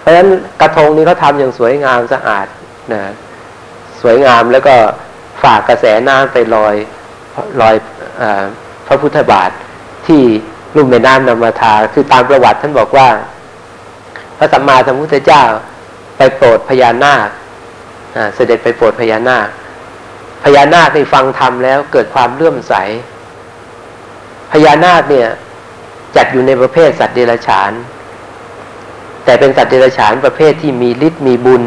[0.00, 0.28] เพราะฉะนั้น
[0.60, 2.46] กระทงนี้เขาทำอย่างสวยงามสะอาด
[2.92, 3.02] นะ
[4.00, 4.74] สวยงามแล้วก็
[5.42, 6.74] ฝากกระแสน้ำไปลอย
[7.60, 7.74] ลอย
[8.20, 8.22] อ
[8.86, 9.50] พระพุทธบาท
[10.06, 10.22] ที่
[10.76, 13.08] ลุ่มแม่น้ำนำมาทาคือตามประวัติท่านบอกว่า
[14.38, 15.42] พระสัมมาสัมพุทธเจ้า
[16.16, 17.28] ไปโปรดพญานาค
[18.34, 19.48] เสด็จไปโปรดพญานาค
[20.44, 22.74] พญานาคได้ฟังธรรมแล้วเกิดความเลื่อมใส
[24.52, 25.28] พญานาคเนี่ย
[26.16, 27.72] จัดอยู่ในประเภทสัตว์เดรัจฉาน
[29.24, 31.62] แต่เป็นสัตว์เดรัจฉานประเภทที่มีฤทธิ์มีบุญ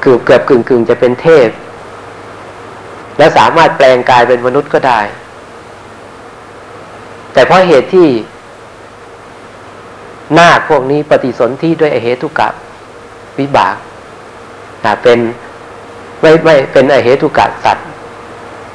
[0.00, 1.48] เกือบเกือบกึ่งกึ่งจะเป็นเทพ
[3.18, 5.00] และสามารถแปลงกายเป็นมนุษย์ก็ได้
[7.32, 8.08] แต่เพราะเหตุที่
[10.38, 12.48] นาคพวกนี้ปฏิสนธิด้วยอเหตุกะ
[13.38, 13.76] วิบาก
[15.02, 15.18] เป็น
[16.20, 17.86] ไม่ไม่เป็นอเหตุกะสัตว์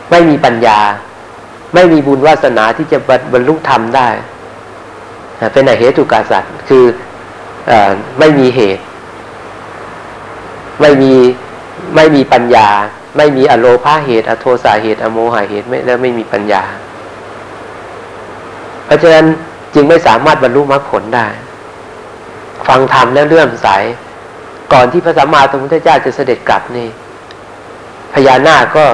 [0.09, 0.79] ไม่มีปัญญา
[1.73, 2.97] ไม่มีบุญวาสนาที่จะ
[3.33, 4.07] บรรลุธรรมได้
[5.53, 6.83] เป็นอเหตุกะสัตว์ คือ
[7.69, 7.71] อ
[8.19, 8.83] ไม่มีเหตุ
[10.81, 11.13] ไม่มี
[11.95, 12.67] ไม่มีปัญญา
[13.17, 16.63] ไม่มีอโลภาเหตุ อโทสาเหตุ อโมหะเหตุไม่แล้วไม่มีปัญญา
[18.85, 19.25] เพราะฉะนั้น
[19.73, 21.27] จึงไม่สามารถบรรลุมรรคผลได้
[22.67, 23.67] ฟังธรรมแล้วเลื่อมใส
[24.73, 26.87] ก่อนที่พระสัมมาสัมพุทธเจ้าจะเสด็จกลับนี่
[28.13, 28.85] พญานาคก็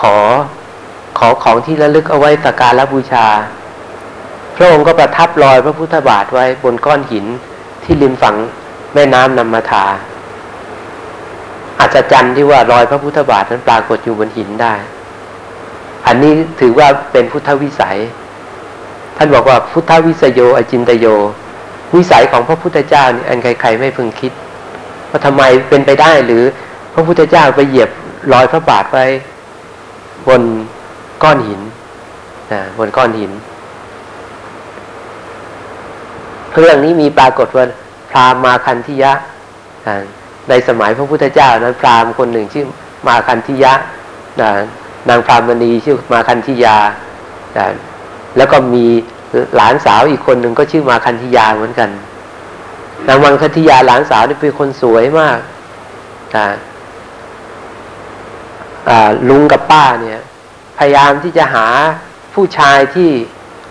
[0.00, 0.16] ขอ
[1.18, 3.26] ขอของที่ระลึกเอาไว้สักการะบูชา
[4.56, 7.26] พระองค์ก็ประทับรอยพระพุทธบาทไว้บนก้อนหิน
[7.82, 8.36] ที่ริมฝั่ง
[8.94, 9.84] แม่น้ำนำมาทา
[11.82, 14.74] อัศจรรย์ที่ว่ารอยพระพุทธบาทนั้นปรากฏอยู่บนหินได้
[16.06, 17.98] อันนี้ถือว่าเป็นพุทธวิสัย
[19.16, 21.06] ท่านบอกว่าพุทธวิสโยอจินตโย
[21.94, 24.32] วิสัยของพระพุทธเจ้านี่อันใครๆไม่พึงคิด
[25.10, 26.42] ว่าทำไมเป็นไปได้หรือ
[26.94, 27.90] พระพุทธเจ้าไปเหยียบ
[28.32, 29.06] รอยพระบาทไว้
[30.28, 30.42] บน
[31.22, 31.60] ก้อนหิน
[32.52, 33.32] นะบนก้อนหิน
[36.60, 37.64] เรื่องนี้มีปรากฏว่า
[38.10, 39.12] พราหมณ์มาคันธิยะ
[40.48, 42.66] ในสมัยพระพุทธเจ้านั้นพราหมณ์คนหนึ่งชื่อ
[43.08, 43.72] มาคันธิยะ
[45.08, 46.76] นางพรามณีชื่อมาคันธิยา
[48.36, 48.84] แล้วก็มี
[49.56, 51.90] หลานสาวอีกคนหนึ่งก็ชื่อมาคันธิยาเหมือนกัน
[53.08, 55.38] นางวังคันธิยาหลานสาวนี่เป็นคนสวยมาก
[59.28, 60.20] ลุงกับป้าเนี่ย
[60.78, 61.66] พยายามที่จะหา
[62.34, 63.10] ผู้ชายที่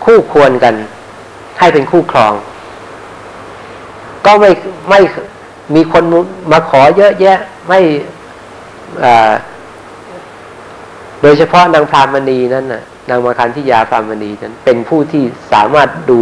[0.04, 0.74] คู่ควรกัน
[1.58, 2.32] ให้เป็นคู่ครอง
[4.26, 4.50] ก็ไม่
[4.88, 5.00] ไม่
[5.74, 6.04] มีคน
[6.52, 7.80] มาขอเยอะแยะไม่
[11.22, 16.20] โดยเฉพาะนางพรามณีนั้นน่ะนางมาคันที่ยาพรามณีนั้น เป็นผู้ที่สามารถดู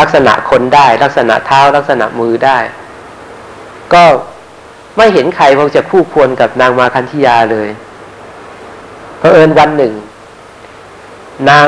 [0.00, 2.58] ลักษณะคนได้ ลักษณะเท้าลักษณะมือได้
[3.94, 4.04] ก็
[4.96, 7.68] ไม่เห็นใครพอจะคู่ควรกับนางมาคันธิยาเลย
[9.18, 9.92] เพอเอิญวันหนึ่ง
[11.48, 11.66] นาง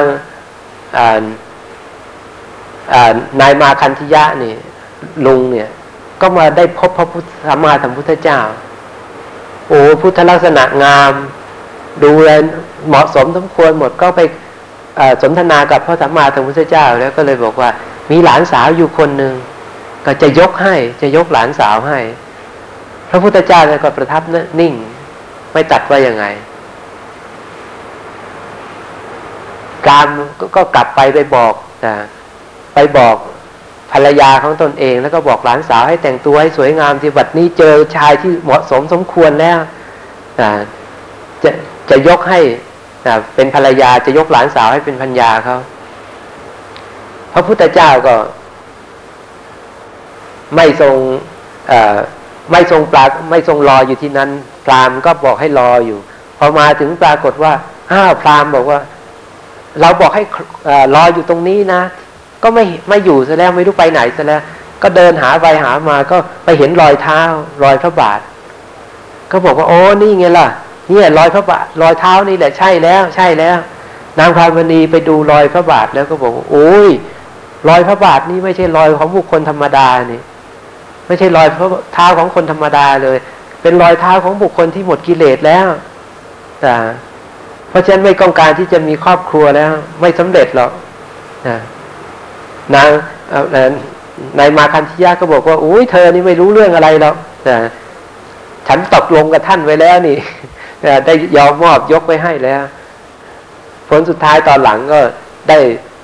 [3.41, 4.55] นายมาคันธิยะนี่
[5.27, 5.69] ลุงเนี่ย
[6.25, 8.41] ก็มาได้พบพระพุทธสัมมาสัมพุทธเจ้า
[9.69, 11.13] โอ้พุทธลักษณะงาม
[12.05, 12.31] ดูแล
[12.89, 14.21] เหมาะสมสมควรหมดก็ไป
[15.23, 17.69] สนทนากับพระสัมมาสัมพุทธเจ้า แล้วก็เลยบอกว่า
[18.11, 19.35] มีหลานสาวอยู่คนหนึ่ง
[20.07, 21.99] ก็จะยกให้จะยกหลานสาวให้
[23.11, 24.23] พระพุทธเจ้าก็ประทับ
[24.61, 24.75] นิ่ง
[25.53, 26.25] ไม่ตัดว่ายังไง
[29.89, 30.07] การ
[30.57, 31.55] ก็กลับไปไปบอก
[31.87, 31.95] นะ
[32.75, 33.17] ไปบอก
[33.95, 39.59] ภรรยาของตนเอง แล้วก็บอกหลานสาวให้แต่งตัวให้สวยงามที่บัดนี้เจอชายที่เหมาะสมสมควรแล้ว
[41.43, 41.51] จะ
[41.91, 42.41] จะยกให้
[43.35, 45.57] เป็นภรรยาจะยกหลานสาวให้เป็นพัญญาเขา
[47.33, 48.17] พระพุทธเจ้าก็
[50.57, 50.95] ไม่ทรง
[52.53, 54.31] ไม่ทรงปลาไม่ทรงรออยู่ที่นั้น
[54.65, 55.99] พราหมณ์ก็บอกให้รออยู่
[56.39, 57.53] พอมาถึงปรากฏว่า
[57.93, 58.81] อ้าวพราหมณ์บอกว่า
[59.81, 60.25] เราบอกให้
[60.95, 61.83] รออยู่ตรงนี้นะ
[62.45, 64.43] ก็ไม่ไม่อยู่ซะแล้วไม่รู้ไปไหนซะแล้ว
[64.83, 67.21] ก็เดินหาไปหามาก็ไปเห็นรอยเท้า
[67.65, 68.21] รอยพระบาท
[69.31, 70.47] ก็บอกว่าโอ้นี่ไงล่ะ
[70.89, 73.57] เนี่ยรอยพระบาทรอยเท้านี่แหละใช่แล้ว ใช่แล้ว
[74.19, 76.91] นางพามณีไปดูรอยพระบาทแล้วก็บอกโอ้ย
[77.69, 80.21] รอยพระบาทนี่ไม่ใช่รอยของบุคคลธรรมดานี่
[81.07, 81.49] ไม่ใช่รอย
[81.95, 83.19] เท้าของคนธรรมดาเลย
[83.63, 85.69] เป็นรอยเท้าของบุคคลที่หมดกิเลสแล้ว
[86.61, 86.75] แต่
[87.69, 90.71] เพราะฉะนั้นไม่ต้องการที่จะมีครอบครัวแล้ว ไม่สำเร็จหรอก
[91.49, 92.89] นะาง
[94.39, 97.57] นายมาคันธิยาก็บอกว่าอุ้ยเธอนี่ไม่รู้เรื่องอะไรหรอกแต่
[98.69, 100.17] ฉันตกลงกับท่านไว้แล้วนี่
[101.07, 102.63] ได้ยอมมอบยกไว้ให้แล้ว
[103.89, 105.01] ผลสุดท้ายตอนหลังก็
[105.49, 105.59] ได้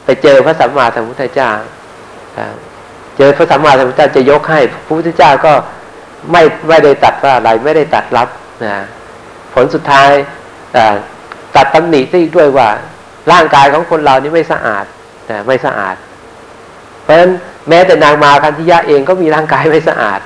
[0.04, 1.50] ไปเจอพระสัมมาสัมพุทธเจ้า
[3.18, 5.52] เจอพระสัมมาสัมพุทธเจ้าจะยกให้พระพุทธเจ้าก็
[6.32, 8.28] ไม่ไม่ได้ตัดว่าอะไรไม่ได้ตัดรับ
[8.64, 8.76] นะ
[9.54, 10.10] ผลสุดท้าย
[11.56, 12.68] ตัดตำหนิได้ด้วยว่า
[13.32, 14.84] ร่างกายของคนเรานี่ไม่สะอาด
[15.30, 15.96] นะไม่สะอาด
[17.02, 17.30] เพราะฉะนั้น
[17.68, 20.20] แม้แต่นางมาคันธิยะเองก็มีร่างกายไม่สะอาด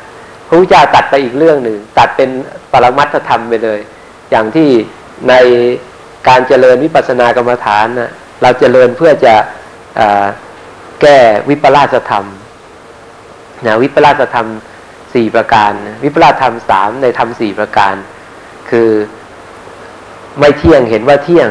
[0.49, 2.31] พระพุทธเจ้าตัดไปอีกเรื่องหนึ่ง ตัดเป็น
[2.73, 3.81] ปรมัตถธรรมไปเลย
[4.31, 4.69] อย่างที่
[5.29, 5.35] ใน
[6.29, 8.11] การเจริญวิปัสสนากรรมฐานนะ
[8.43, 9.35] เราเจริญเพื่อจะ
[11.01, 11.19] แก้
[11.51, 12.25] วิปลาสธรรม
[13.67, 14.49] นะวิปลาสธรรม
[15.15, 15.73] สี่ประการ
[16.05, 17.95] วิปลาสธรรมสามในธรรมสี่ประการ
[18.71, 18.91] คือ
[20.39, 21.49] ไม่เที่ยงเห็นว่าเที่ยง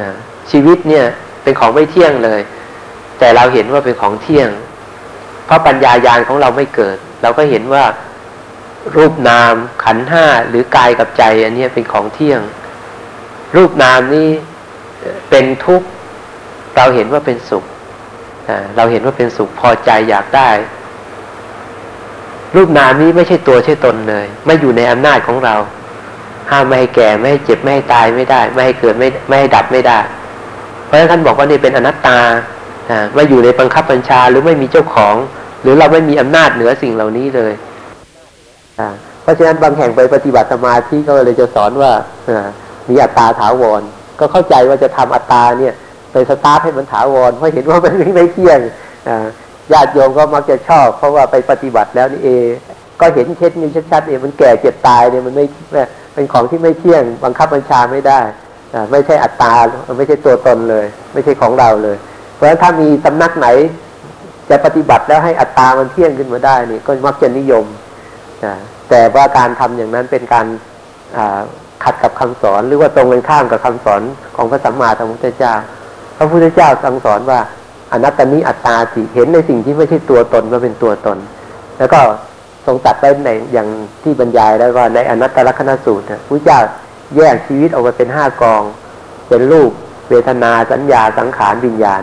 [0.00, 0.10] นะ
[0.50, 1.04] ชีวิตเนี่ย
[1.42, 2.40] เป็นของไม่เที่ยงเลย
[3.22, 4.50] แต่เราเห็นว่าเป็นของเที่ยง
[5.46, 7.84] เพราะปัญญายาณของเราไม่เกิด เราก็เห็นว่า
[8.96, 9.54] รูปนาม
[9.84, 12.40] ขันห้าหรือกายกับใจ อันนี้เป็นของเที่ยง
[13.56, 14.28] รูปนามนี้
[15.00, 15.86] เอ่เป็นทุกข์
[16.76, 17.64] เราเห็นว่าเป็นสุข
[18.76, 20.50] เราเห็นว่าเป็นสุขพอใจอยากได้
[22.56, 25.54] รูปนามนี้ไม่ใช่ตัวใช่ตนเลย ไม่อยู่ในอำนาจของเรา
[26.50, 29.98] ห้ามไม่ให้แก่ไม่ให้เจ็บไม่ให้ตายไม่ได้ ไม่ให้เกิดไม่ไม่ให้ดับไม่ได้
[30.84, 32.18] เพราะฉะนั้นท่านบอกว่านี่เป็นอนัตตา
[33.14, 35.14] ไม่อยู่ในบังคับบัญชาหรือไม่มีเจ้าของ
[35.62, 37.52] หรือเราไม่มีอำนาจเหนือสิ่งเหล่านี้เลย
[39.22, 41.92] เพราะฉะนั้นบางแห่งไปปฏิบัติสมาธิก็เลยจะสอนว่า
[42.28, 42.32] อ
[42.88, 43.82] มีอัตตาถาวร
[44.20, 45.74] ก็เข้าใจว่าจะทำอัตตาเนี่ย
[46.12, 48.60] ไปสตาร์ทให้มันถาวรเพราะเห็นว่ามันไม่เที่ยง
[49.08, 49.10] อ
[49.72, 52.30] ญาติโยมก็มักจะชอบ เพราะว่าไปปฏิบัติแล้วนี่เอ
[53.00, 55.44] ก็เห็นเช่นนี้ชัดๆเองมันแก่เจ็บตายเนี่ยมันไม่
[56.14, 58.20] เป็นของที่ไม่เที่ยงบังคับบัญชาไม่ได้
[58.74, 59.54] อไม่ใช่อัตตา
[59.98, 61.96] ไม่ใช่ตัวตนเลย ไม่ใช่ของเราเลย
[62.42, 63.48] ราะฉะนั้นถ้ามีสำนักไหน
[64.50, 67.64] จะปฏิบัติแล้วให้อัตตามันเที่ยงขึ้นมาได้นี่ก็มักจะนิยม
[68.90, 70.46] แต่ว่าการทำอย่างนั้นเป็นการ
[71.84, 74.02] ขัดกับคำสอน หรือว่าตรงกันข้ามกับคำสอน
[74.36, 75.54] ของพระสัมมาสัมพุทธเจ้า
[76.16, 77.40] พระพุทธเจ้าทรงสอนว่า
[77.92, 81.18] อนัตตนิอัตตาสิเห็นในสิ่งที่ไม่ใช่ตัวตนว่าเป็นตัวตน
[81.78, 82.00] แล้วก็
[82.66, 83.68] ทรงตัดไว้ในอย่าง
[84.02, 86.58] ที่บรรยายได้วว่าในอนัตตลักนสูตรนะพระเจ้า
[87.16, 88.62] แยกชีวิตออกมาเป็นห้ากอง
[89.28, 89.70] เป็นรูป
[90.08, 92.02] เวทนาสัญญาสังขารวิญญาณ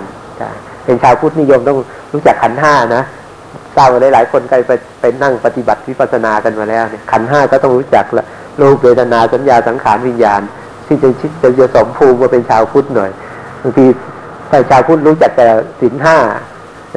[0.86, 1.78] เป็นชาวพุทธนิยมต้อง
[2.13, 3.04] รู้จักขันห้านะ
[3.75, 4.71] ทราบว่าหลายๆคนเคยไป
[5.02, 8.25] ไปนั่งปฏิบัติวิปัสสนากันมาแล้วเนี่ยขันห้าก็ต้องรู้จักละ
[8.60, 10.41] รูปเวทนาสัญญาสังขารวิญญาณ
[10.88, 13.12] ที่จะชิดจะจะสมภูมิว่าเป็นชาวพุทธหน่อย
[13.62, 13.86] บางที
[14.49, 15.47] ถ้าชาวพุทธรู้จักแต่
[15.82, 16.17] ศีลห้า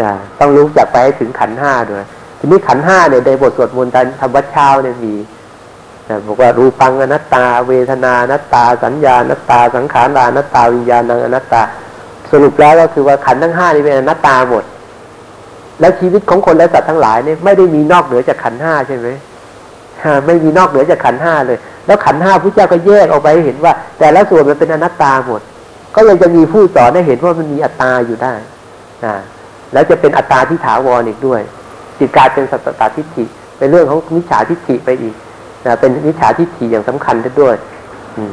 [0.01, 2.07] อ่าต้องรู้จักไปให้ถึงขันห้าด้วย
[2.39, 5.15] ทีนี้ขันห้าเนี่ยในบทสวดมนต์ทำวัดเช้าเนี่ยมี
[6.27, 11.63] บอกว่ารูปังอนัตตา เวทนานัตตา สัญญาอนัตตา สังขารานัตตาวิญญาณังอนัตตา
[12.33, 14.65] สรุปแล้วก็คือว่าขันทั้งห้านี่เป็นอนัตตาหมด
[15.81, 19.09] แล้วชีวิตของคนและสัตว์ทั้งหลายเนี่ยไม่ได้มีนอกเหนือจากขันห้าใช่ไหม
[20.27, 25.41] ไม่มีนอกเหนือจากขันห้าเลย แล้วขันห้าพระเจ้าก็แยกออกไปเห็นว่า แต่ละส่วนมันเป็นอนัตตาหมด
[25.95, 28.35] ก็ยังจะมีผู้สอนให้เห็นว่ามันมีอัตตาอยู่ได้
[29.05, 29.15] อ่า
[29.73, 31.41] แล้วจะเป็นอัตตาที่ถาวรอีกด้วย
[31.99, 33.25] จิตกลายเป็นสัตตตทิฏฐิ
[33.59, 35.15] เป็นเรื่องของมิจฉาทิฏฐิไปอีก
[35.67, 37.55] นะเป็นมิจฉาทิฏฐิอย่างสำคัญด้วย
[38.17, 38.33] อืม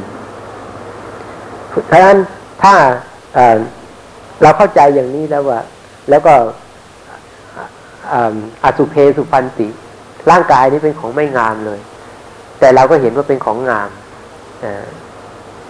[1.68, 2.18] เพราะฉะนั้น
[2.62, 2.74] ถ้า
[4.42, 5.60] เราเข้าใจอย่างนี้แล้วว่า
[6.10, 6.34] แล้วก็
[8.64, 9.68] อสุเพสุพันติ
[10.30, 11.80] ร่างกายนี้เป็นของไม่งามเลย
[12.60, 13.88] แต่เราก็เห็นว่าเป็นของงาม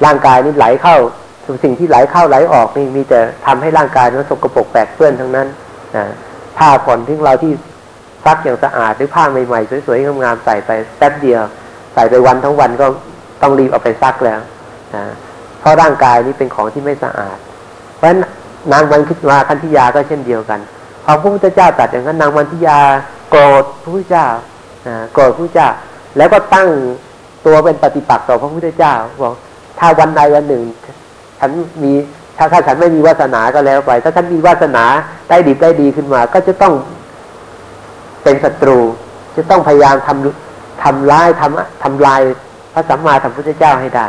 [0.05, 0.97] ร่างกายนี้ไหลเข้า
[1.65, 5.49] สิ่งที่ไหลเข้าไหลออกนี่มีแต่ทำให้ร่างกายนั้นสกปรกแปดเปื้อนทั้งนั้น
[6.59, 7.53] ผ้าผ่อนที่เราที่
[8.25, 11.43] ซักอย่างสะอาดหรือผ้าใหม่ๆสวยๆงามๆใส่ไปแป๊บเดียว
[11.95, 12.87] ใส่ไปวันทั้งวันก็
[13.43, 14.41] ต้องรีบเอาไปซักแล้ว
[14.97, 15.05] นะ
[15.61, 17.39] เพราะร่างกายนี้เป็นของที่ไม่สะอาด
[17.95, 18.21] เพราะฉะนั้น
[18.73, 20.61] นางมันคิดมาคันธิยาก็เช่นเดียวกัน
[21.05, 22.79] พอพระพุทธเจ้าตรัดอย่างนั้นนางมันธิยา
[23.31, 24.27] โกรธพระพุทธเจ้า
[25.15, 25.69] โกรธพระพุทธเจ้า
[26.17, 26.69] แล้วก็ตั้ง
[27.47, 29.35] ตัวเป็นปฏิปักษ์ต่อพระพุทธเจ้าบอก
[29.79, 30.63] ถ้าวันใดวันหนึ่ง
[31.39, 31.51] ฉัน
[31.83, 31.93] มี
[32.37, 34.85] ถ้าถ้าฉันไม่มีวาสนาก็แล้วไป ถ้าฉันมีวาสนา
[35.29, 36.75] ได้ดีได้ดีขึ้นมา ก็จะต้อง
[38.23, 38.79] เป็นศัตรู
[39.37, 42.21] จะต้องพยายามทำทำร้ายทำทำลาย
[42.73, 44.07] พระสัมมาสัมพุทธเจ้าให้ได้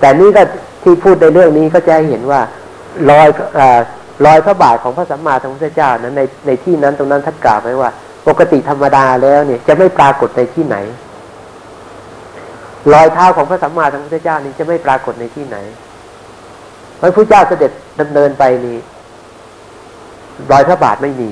[0.00, 0.42] แต่นี่ก็
[0.82, 2.40] ที่พูดในเรื่องนี้ก็จะเห็นว่า
[3.10, 3.80] รอยเอ่อ
[4.26, 7.90] รอยพระบาทของพระสัมมาสัมพุทธเจ้านั้นในในที่นั้นตรงนั้นท่านกล่าวไว้ว่า
[8.28, 10.76] ปกติธรรมดาแล้วเนี่ยจะไม่ปรากฏในที่ไหน
[12.92, 15.56] รอยเท้าของพระสัมมาสัมพุทธเจ้านี้จะไม่ปรากฏในที่ไหน
[16.96, 18.76] เพราะพระเจ้าเสด็จดำเนินไปนี่
[20.50, 21.30] รอยพระบาทไม่มี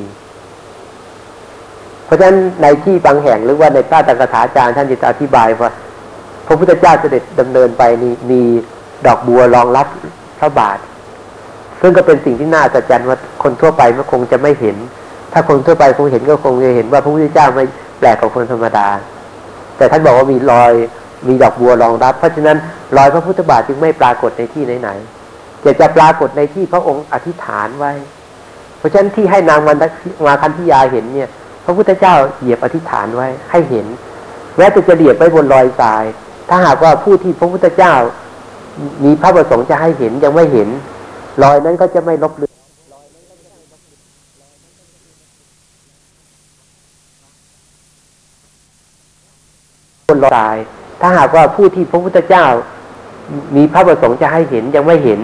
[2.04, 5.70] เพราะฉะนั้นในที่บางแห่งหรือว่าในพระตักถาจารย์ท่านจะอธิบายว่า
[6.46, 8.42] พระพุทธเจ้าเสด็จดำเนินไปนี่มี
[9.06, 9.86] ดอกบัวรองรับ
[10.40, 10.78] พระบาท
[11.80, 14.76] ซึ่งก็เป็นสิ่งที่น่าจัดจันว่าคนทั่วไปมันคงจะไม่เห็น
[15.32, 17.64] ถ้าคนทั่วไปคงเห็นก็คงจะเห็นว่าพระพุทธเจ้าไม่
[17.98, 18.88] แปลกกว่าคนธรรมดา
[19.76, 20.72] แต่ท่านบอกว่ามีรอย
[21.28, 22.56] มีดอกบัวรองรับ เพราะฉะนั้น
[22.96, 27.92] รอยพระพุทธบาทจึงไม่ปรากฏในที่ไหนๆจะจะปรากฏในที่พระองค์อธิษฐานไว้
[28.78, 29.76] เพราะฉะนั้นที่ให้นางมัน
[30.26, 31.28] มาคันธิยาเห็นเนี่ย
[31.64, 33.86] พระพุทธเจ้าเหยียบอธิษฐานไว้ให้เห็น
[34.56, 36.04] แม้แต่จะเหยียบไว้บนรอยทราย
[36.48, 37.94] ถ้าหากว่าผู้ที่พระพุทธเจ้า
[39.04, 40.68] มีพระประสงค์จะให้เห็นยังไม่เห็น
[41.42, 42.52] รอยนั้นก็จะไม่ลบเลือน
[50.08, 50.56] บนรอยทราย
[51.00, 52.46] ถ้าหากว่าผู้ที่พระพุทธเจ้า
[53.56, 55.20] มีพระประสงค์จะให้เห็นยังไม่เห็น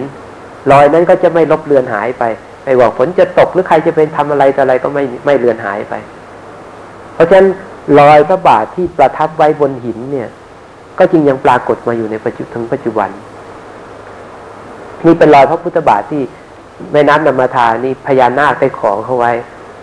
[0.71, 2.23] รอยนั้นก็จะไม่ลบเลือนหายไป
[2.63, 5.93] ไม่ว่าฝนจะตกหรือใครจะเป็นทำอะไรแต่อะไรก็ไม่ไม่เลือนหายไป
[7.13, 7.47] เพราะฉะนั้น
[7.99, 10.29] รอยพระบาทที่ประทับไว้บนหินเนี่ย
[10.99, 13.09] ก็จึงยังปรากฏมาอยู่ในปัจจุถึงปัจจุบัน
[15.05, 16.21] นี่เป็นรอยพระพุทธบาทที่
[16.91, 19.31] แม่น้ำนำมาทานี่พญานาคได้ของเขาไว้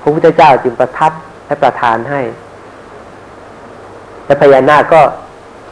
[0.03, 1.13] พระพุทธเจ้าจึงประทับ
[1.47, 2.21] และประทานให้
[4.27, 5.01] และพญานาคก็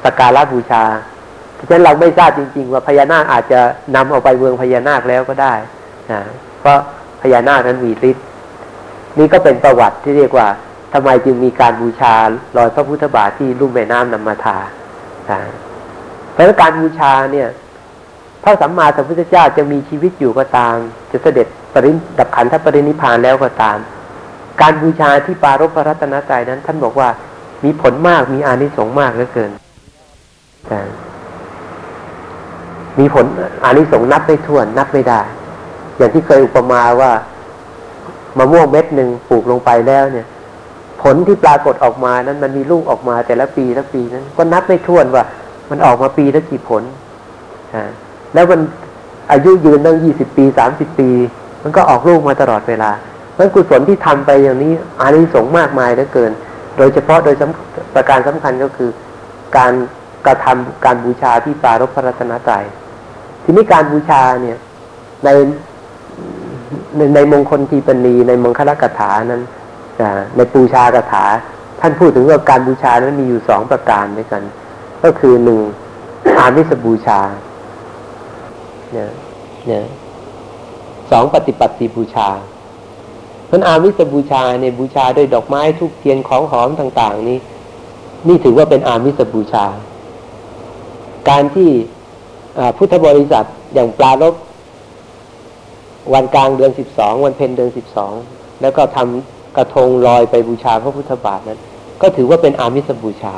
[0.05, 0.85] สักการะบูชา
[1.55, 3.61] เพราะฉะนั้นเราไม่ทราบจริง ๆ ว่าพญานาคอาจจะ
[3.97, 5.55] นำเอาไปเมืองพญานาคแล้วก็ได้
[6.13, 6.21] นะ
[6.61, 6.79] เพราะ
[7.23, 8.25] พญานาคนั้นมีฤทธิ์
[9.19, 10.47] นี่ก็เป็นประวัติที่เรียกว่า
[10.93, 12.15] ทำไมจึงมีการบูชา
[12.57, 14.59] รอยพระพุทธบาทที่ลุ่มแม่น้ำนำมาทา
[15.31, 15.41] นะ
[16.33, 17.49] เพราะการบูชาเนี่ย
[18.43, 20.77] พระสัมมาสัมพุทธเจ้าจะมีชีวิตอยู่ก็ตาม
[21.11, 23.79] จะเสด็จปรินดับขันธปรินิพานแล้วก็ตาม
[24.61, 27.09] การบูชาที่ปารพระรัตนตรัยนั้น ท่านบอกว่า
[27.65, 29.51] มีผลมากมีอานิสงส์มากเหลือเกิน
[30.69, 30.81] แต่
[32.99, 33.27] มีผล
[33.65, 35.21] อานิสงส์นับไม่ถ้วนนับไม่ได้
[35.97, 37.13] อย่างที่เคยอุปมาว่า
[38.39, 40.27] มะม่วงเม็ดหนึ่งปลูกลงไปแล้วเนี่ย
[41.03, 45.25] ผลที่ปรากฏออกมานั้นมันมีลูกออกมาแต่ละปีละปีนั้น ก็นับไม่ถ้วนว่า
[45.71, 46.83] มันออกมาปีละกี่ผล
[47.75, 47.85] อ่า
[48.35, 48.61] แล้วมัน
[49.33, 51.11] อายุยืนตั้งยี่สิบปีสามสิบปี
[51.63, 52.91] มันก็ออกลูกมาตลอดเวลา
[53.33, 56.33] เพราะฉะนั้นกุศลที่ทำไปอย่างนี้อานิสงส์มากมายเหลือเกิน
[56.77, 58.91] โดยเฉพาะโดยสำประการสำคัญก็คือ
[59.57, 59.73] การ
[60.27, 62.65] กระทำการบูชาที่ปารภพระรัตนตรัย
[63.45, 64.59] ทีนี้การบูชาเนี่ย
[65.25, 65.29] ใน
[66.97, 69.43] ในในมงคลทีปณีในมงคลกถานั้น
[70.01, 71.25] อ่าในปูชากถา
[71.81, 74.43] ท่านพูดถึงว่าการบูชานั้นมีอยู่สองประการด้วยกัน
[75.05, 75.61] ก็คือหนึ่ง
[76.39, 77.21] อามิสบูชา
[78.97, 79.11] นี่ย
[79.67, 79.85] เนี่ย
[81.11, 82.29] สองปฏิปัติบูชา
[83.47, 87.39] เพราะอามิสบูชาเนี่ยบูชาด้วยดอกไม้ทุกเทียนของหอมต่าง ๆ นี้
[88.29, 89.67] นี่ถือว่าเป็นอามิสบูชา
[91.29, 91.71] การที่
[92.77, 94.35] พุทธบริษัทอย่างปลารบ
[96.13, 98.13] วันกลางเดือนสิบสองวันเพ็ญเดือนสิบสอง
[98.63, 101.61] แล้วก็ทำกระทงลอยไปบูชาพระพุทธบาทนั้น
[102.03, 103.35] ก็ถือว่าเป็นอามิสบูชา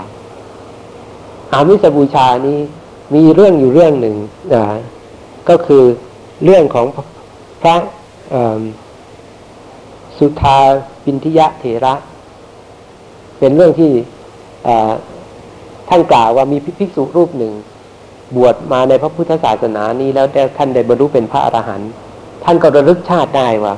[1.54, 2.58] อามิสบูชานี้
[3.14, 4.16] มีเรื่องอยู่เรื่องหนึ่ง
[4.54, 4.64] นะ
[5.48, 5.84] ก็คือ
[6.44, 6.86] เรื่องของ
[7.62, 7.76] พระ
[10.18, 10.58] สุทา
[11.04, 11.94] ปินทิยะเถระ
[13.38, 13.92] เป็นเรื่องที่
[15.88, 17.52] ท่านกล่าวว่ามีภิกษุรูปหนึ่ง
[18.36, 20.26] บวชมาในพระพุทธศาสนานี้แล้ว
[20.56, 21.90] ท่านได้บรรลุเป็นพระอรหันต์
[22.44, 23.74] ท่านก็ระลึกชาติได้ว่า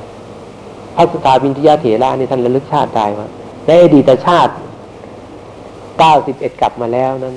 [0.95, 3.27] พระสุทาปินทิยะเถระนี่ท่านระลึกชาติได้ว่า
[3.65, 4.53] ในอดีตชาติ
[5.99, 7.35] เก้าสิบเอ็ดกลับมาแล้วนั้น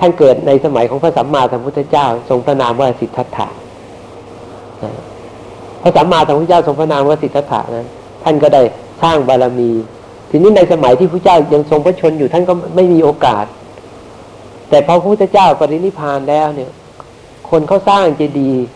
[0.00, 3.48] ท่านเกิดในสมัยของพระสัมมาสัมพุทธเจ้า ทรงพระนามว่าสิทธัตถะ
[5.82, 7.86] พระสัมมาสัมพุทธเจ้าทรงพระนามว่าสิทธัตถะนั้น
[8.24, 8.62] ท่านก็ได้
[9.02, 9.70] สร้างบารมี
[10.30, 13.44] ทีนี้ในสมัยที่พระเจ้ายังทรงพระชนอยู่ท่านก็ไม่มีโอกาส
[14.68, 16.70] แต่พอพระพุทธเจ้าปรินิพพานแล้วเนี่ย
[17.50, 18.66] คนเขาสร้างเจดีย์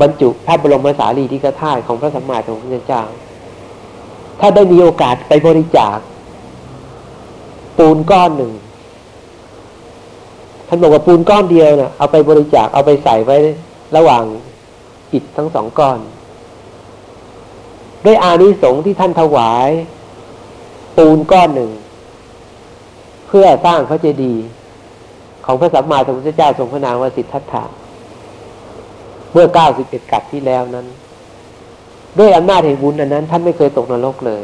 [0.00, 3.02] บรรจุพระบรมสารีริกธาตุของพระสัมมาสัมพุทธเจ้า
[4.40, 5.98] ถ้าได้มีโอกาสไปบริจาค
[7.78, 8.52] ปูนก้อนหนึ่ง
[10.72, 13.36] ท่านบอกว่าปูนก้อนเดียวเนะ่ะเอาไปบริจาคเอาไปใส่ไว้
[13.96, 14.24] ระหว่าง
[15.12, 15.98] อิฐทั้งสองก้อน
[18.04, 19.70] ด้วยอานิสงส์ที่ท่านถวาย
[20.96, 21.70] ปูนก้อนหนึ่ง
[23.28, 24.46] เพื่อสร้างพระเจดีย์
[25.46, 27.64] ของพระสัมมาสัมพุทธเจ้าทรงพระนามว่าสิทธัตถะ
[29.32, 30.86] เมื่อเก้าสิบเอ็ดกับที่แล้วนั้น
[32.18, 34.42] ด้วยอำนาจแห่งบุญอันนั้น ท่านไม่เคยตกนรกเลย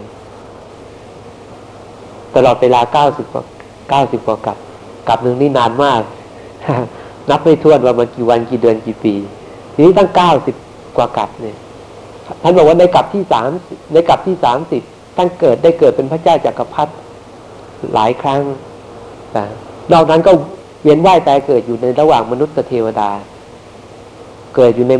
[2.34, 3.44] ตลอดเวลาเก้าสิบกว่า
[3.90, 4.58] เก้าสิบกว่ากับ
[5.08, 6.02] กับหนึ่งนี่นานมาก
[7.30, 9.14] นับไม่ถ้วนว่ามันกี่วันกี่เดือนกี่ปี
[9.74, 10.56] ทีนี้ตั้งเก้าสิบ
[10.96, 11.56] กว่ากับเนี่ย
[12.42, 13.48] ท่านบอกว่าในกับที่สาม
[13.92, 14.82] ในกับที่สามสิบ
[15.16, 16.92] ท่านเกิดได้เกิดเป็นพระเจ้าจากักรพรรดิ
[17.94, 18.40] หลายครั้ง
[19.32, 19.44] แต่
[19.92, 20.32] นอกนั้นก็
[20.82, 23.10] เวียนว่ายตายเกิดอยู่ในระหว่างมนุษย์กับเทวดา
[24.56, 24.92] เกิดอยู่ใน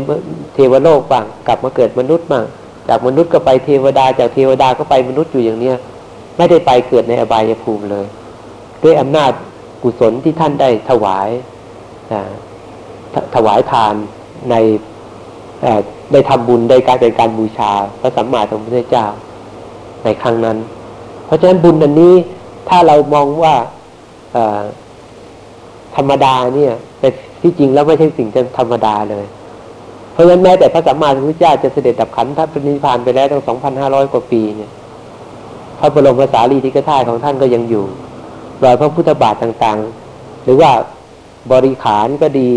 [0.55, 2.45] เทวโลกบ้างกลับมาเกิดมนุษย์บ้าง
[2.89, 5.77] จากมนุษย์ก็ไปเทวดาจากเทวดาก็ไปมนุษย์อยู่อย่างเนี้ย
[6.37, 8.05] ไม่ได้ไปเกิดในอบายภูมิเลย
[8.83, 9.31] ด้วยอำนาจ
[9.83, 11.29] กุศลที่ท่านได้ถวาย
[13.35, 13.93] ถวายทาน
[14.49, 14.55] ใน
[16.11, 19.05] ได้ทำบุญได้การเป็นการบูชาพระสัมมาสัมพุทธเจ้า
[20.03, 20.57] ในครั้งนั้น
[21.25, 22.13] เพราะฉะนั้นบุญอันนี้
[22.69, 23.53] ถ้าเรามองว่า
[25.95, 27.09] ธรรมดาเนี่ยแต่
[27.41, 29.25] ที่จริงแล้วไม่ใช่สิ่งธรรมดาเลย
[30.13, 34.71] เพราะฉะนั้นแม้แต่พระสัมมาสัมพุทธเจ้าจะเสด็จดับขันธปรินิพพานไปแล้วตั้งสองพันห้าร้อยกว่าปีเนี่ย
[35.79, 37.85] พระบรมสารีริกธาตุของท่านก็ยังอยู่
[38.63, 40.71] รอยพระพุทธบาทต่างๆ หรือว่า
[41.51, 42.51] บริขารก็ดี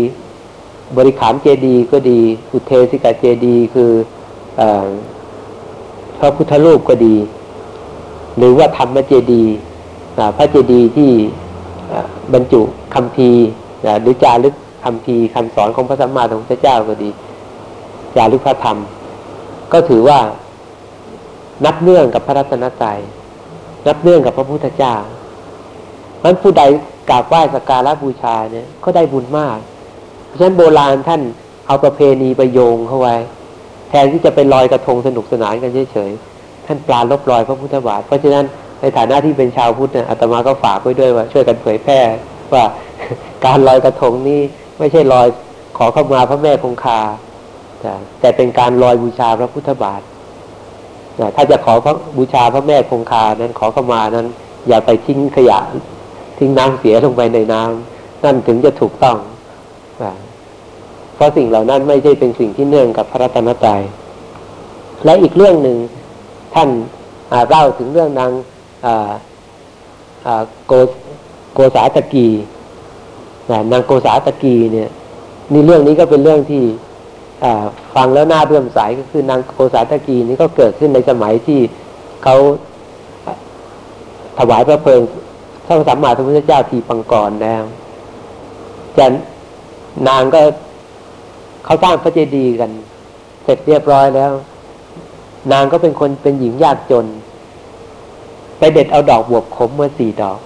[0.97, 2.19] บริขารเจดีก็ดี
[2.51, 3.91] อุเทสิกาเจดีคือ
[4.59, 4.61] อ
[6.19, 7.15] พระพุทธรูปก็ดี
[8.37, 9.43] หรือว่าธรรมเจดี
[10.37, 11.11] พระเจดีที่
[12.33, 12.61] บรรจุ
[12.93, 13.29] คำพี
[14.01, 17.09] หรือจารึกคำพีคำสอนของพระสัมมาสัมพุทธเจ้าก็ดี
[18.15, 18.77] จารึกพระธรรม
[19.71, 20.19] ก็ถือว่า
[21.65, 22.99] นับเนื่องกับพระรัตนตรัย
[23.87, 24.95] นับเนื่องกับพระพุทธเจ้า
[26.23, 26.63] มันผู้ใด
[27.09, 29.57] กราบไหว้สักการะบูชาเนี่ยก็ได้บุญมาก
[30.25, 31.21] เพราะฉะนั้นโบราณท่าน
[31.67, 33.15] เอาประเพณีไปโยงเข้าไว้
[33.89, 38.45] แทนที่จะไปลอยกระทงสนุกสนานกันเฉยๆท่านปลาลบลอยพระพุทธบาท เพราะฉะนั้น
[38.79, 41.99] ในฐานะที่เป็นชาวพุทธเนี่ยอาตมาก็ฝากไว้ด้วยว่า ช่วยกันเผยแพร่
[42.53, 42.63] ว่า
[43.45, 44.41] การลอยกระทงนี่
[44.79, 45.27] ไม่ใช่ลอย
[45.77, 46.99] ขอเข้ามาพระแม่คงคา
[47.79, 50.01] แต่แต่เป็นการลอยบูชาพระพุทธบาท
[51.35, 54.27] ถ้าจะขอพระบูชาพระแม่คงคานั้นขอเข้ามานั้น
[54.67, 55.59] อย่าไปทิ้งขยะ
[56.37, 59.17] ทิ้งน้ำเสียลงไปในน้ำนั่นถึงจะถูกต้อง
[61.15, 63.81] เพราะสิ่งเหล่านั้นไม่ใช่เป็นสิ่งที่เนื่องกับพระรัตนตรัย
[65.05, 65.77] และอีกเรื่องหนึ่ง
[66.53, 66.69] ท่าน
[67.49, 68.31] เล่าถึงเรื่องนาง
[70.67, 70.73] โก
[71.53, 72.27] โกษาตะกี
[73.71, 74.89] นางโกษาตะกีเนี่ย
[75.53, 76.63] นี่เรื่องนี้ก็เป็นเรื่องที่
[77.95, 81.59] ฟังแล้วน่าเรื่อมใสก็คือนางโกษาตะกีนี่ก็เกิดขึ้นในสมัยที่
[82.23, 82.35] เขา
[84.37, 85.01] ถวายพระเพลิง
[85.65, 87.63] พระสัมมาสัมพุทธเจ้าทีปังกรแล้ว
[88.97, 89.05] จะ
[90.07, 90.41] นางก็
[91.65, 92.71] เขาสร้างพระเจดีย์กัน
[93.43, 94.31] เสร็จเรียบร้อยแล้ว
[95.51, 97.05] นางก็เป็นคนเป็นหญิงยากจน
[98.57, 100.39] ไปเด็ดเอาดอกบวบขมมาสี่ดอก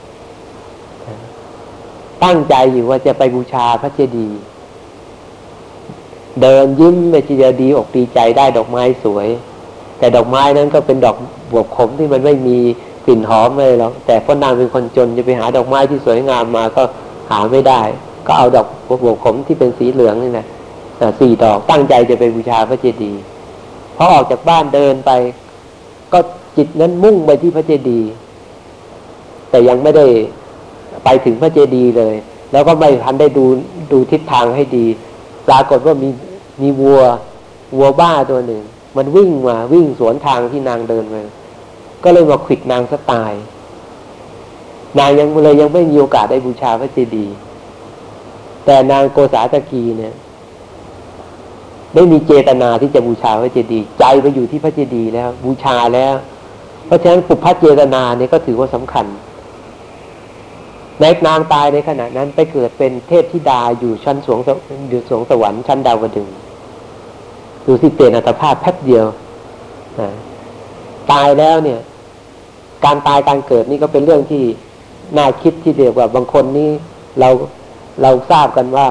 [2.23, 4.39] ตั้งใจอยู่ว่าจะไปบูชาพระเจดีย์
[6.41, 9.27] เดินยิ้มไปทีเดียวดีอกดีใจได้ดอกไม้สวย
[9.99, 11.17] แต่ดอกไม้นั้นก็เป็นดอก
[11.51, 12.59] บวบขมที่มันไม่มี
[13.07, 16.83] กลิ่นหอมเลยหรอกแต่พราะนางเป็นคนจนจะไปหาดอกไม้ที่สวยงามมาก็
[17.31, 17.81] หาไม่ได้
[18.27, 18.67] ก็เอาดอก
[19.03, 20.45] บวบขมที่เป็นสีเหลืองนี่นะ
[20.99, 23.21] อ่าสี่ดอกตั้งใจจะไปบูชาพระเจดีย์
[23.95, 25.11] พอออกจากบ้านเดินไป
[26.13, 26.19] ก็
[26.57, 28.09] จิตนั้นมุ่งไปที่พระเจดีย์
[29.49, 30.05] แต่ยังไม่ได้
[31.03, 32.15] ไปถึงพระเจดีย์เลย
[32.51, 33.45] แล้วก็ไม่ทันได้ดู
[33.91, 34.85] ดูทิศทางให้ดี
[35.47, 36.09] ปรากฏว่ามี
[36.61, 37.01] มีวัว
[37.77, 38.63] วัวบ้าตัวหนึ่ง
[38.97, 41.21] มันวิ่งมาวิ่งสวนทางที่นางเดินมา
[42.03, 43.33] ก็เลยมาขวิดนางสตาย
[44.99, 47.35] นางยังเลยยังไม่มีโอกาสได้บูชาพระเจดีย์
[48.65, 50.15] แต่นางโกษาตะกีเนี่ย
[51.95, 56.15] ได้มีเจตนาที่จะบูชาพระเจดีย์ใจไปอยู่ที่พระเจดีย์แล้ว บูชาแล้ว
[56.85, 59.05] เพราะฉะนั้นปุพพเจตนาเนี่ยก็ถือว่าสำคัญ
[61.01, 64.57] ในนางตายในขณะนั้นไปเกิดเป็นเทพธิดาอยู่ชั้นสวงสว
[64.89, 66.27] อยู่สวงสวรรค์ชั้นดาวดึง
[67.65, 69.05] ดูสิเปลี่ยนอัตภาพแป๊บเดียว
[69.99, 70.09] นะ
[71.11, 71.79] ตายแล้วเนี่ย
[72.85, 74.43] การตายการเกิดนี่ก็เป็นเรื่องที่
[75.17, 76.69] น่าคิดที่เดียวว่าบางคนนี่
[77.19, 77.29] เรา
[78.01, 78.87] เราทราบกันว่า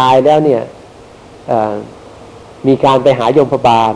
[0.00, 0.62] ตายแล้วเนี่ย
[2.66, 3.94] มีการไปหายมพบาล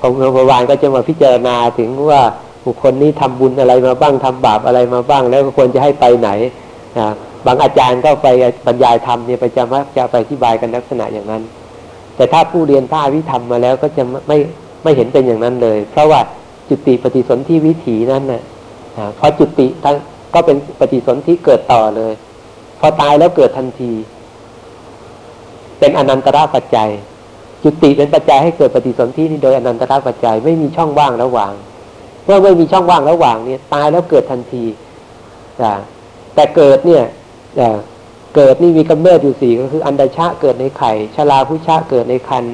[0.00, 2.22] ของยมพบาลก็จะมาพิจารณาถึงว่า
[2.64, 6.30] บุคคลนี้ทำบุญอะไรมาบ้างทำบาปอะไรมาบ้าง แล้วควรจะให้ไปไหน
[6.98, 7.08] นะ
[7.46, 8.28] บางอาจารย์ก็ไป
[8.66, 11.42] บรรยายธรรมเนี่ยไปจะมักจะไปอธิบายกันลักษณะอย่างนั้น
[12.16, 14.38] แต่ถ้าผู้เรียนพระวิธรรมมาแล้วก็จะไม่
[14.86, 16.20] ไม่เห็นเป็นอย่างนั้นเลย เพราะว่า
[16.68, 18.42] จุติปฏิสนธิวิถีนั้นน่ะ
[18.96, 19.96] อ่าพอจุติทั้ง
[20.34, 22.12] ก็เป็นปฏิสนธิเกิดต่อเลย
[22.80, 23.92] พอตายแล้วเกิดทันที
[25.78, 26.90] เป็นอนันตระปัจจัย
[27.62, 31.52] จุติเป็นปัจจัยให้เกิดปฏิสนธินี่โดยอนันตระปัจจัยไม่มีช่องว่างระหว่าง
[32.24, 34.64] เมื่อไม่มีช่องว่างระหว่างเนี่ยตายแล้วเกิดทันที
[36.34, 37.04] แต่เกิดเนี่ย
[38.34, 42.44] เกิดนี่มีกำเนิดอยู่สี่ก็คือ อันดชะเกิดในไข่ชลาพุชะเกิดในคัน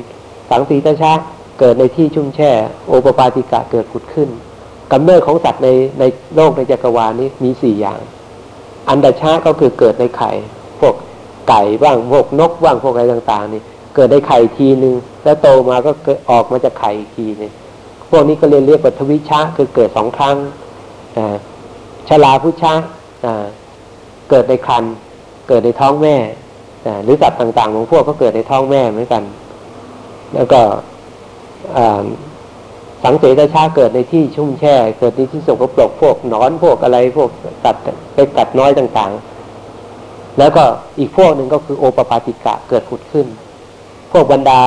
[0.50, 1.12] สังสีตชะ
[1.59, 2.50] เกิดในที่ชุ่มแช่
[2.86, 4.28] โอปปาติกะเกิดผุดขึ้น
[4.92, 8.00] กำเนิดของสัตว์ในในโลกในจักรวาลนี้มีสี่อย่าง
[8.88, 10.30] อันดชะก็คือเกิดในไข่
[10.80, 10.94] พวก
[11.48, 13.62] ไก่บ้างพวกนกบ้างพวกอะไรต่างๆ นี่
[13.94, 14.94] เกิดในไข่ทีหนึ่ง
[15.24, 17.53] แล้วโตมาก็เกิดออกมาจากไข่อีกทีนึง
[18.11, 20.36] พวกนี้ก็เรียนเรียกว่าทวิชะคือเกิดสองครั้ง
[21.16, 21.36] อ่า
[22.09, 22.74] ชลาพุชะ
[23.24, 23.44] อ่า
[24.30, 24.84] เกิดในครัน
[25.48, 26.16] เกิดในท้องแม่
[26.86, 29.22] อ่าหรือสัตว์ต่างๆ ของพวกก็เกิดในท้องแม่เหมือนกัน
[30.34, 30.61] แล้วก็
[33.04, 37.30] สังเสตชาเกิดในที่ชุ่มแช่ เกิดในที่สกปรกพวกนอนพวกอะไรพวก
[37.64, 37.84] สัตว์
[38.14, 40.64] เล็กสัตว์น้อยต่างๆ แล้วก็
[40.98, 43.26] อีกพวกหนึ่งก็คือโอปปาติกะเกิดผุดขึ้น
[44.12, 44.60] พวกบรรดา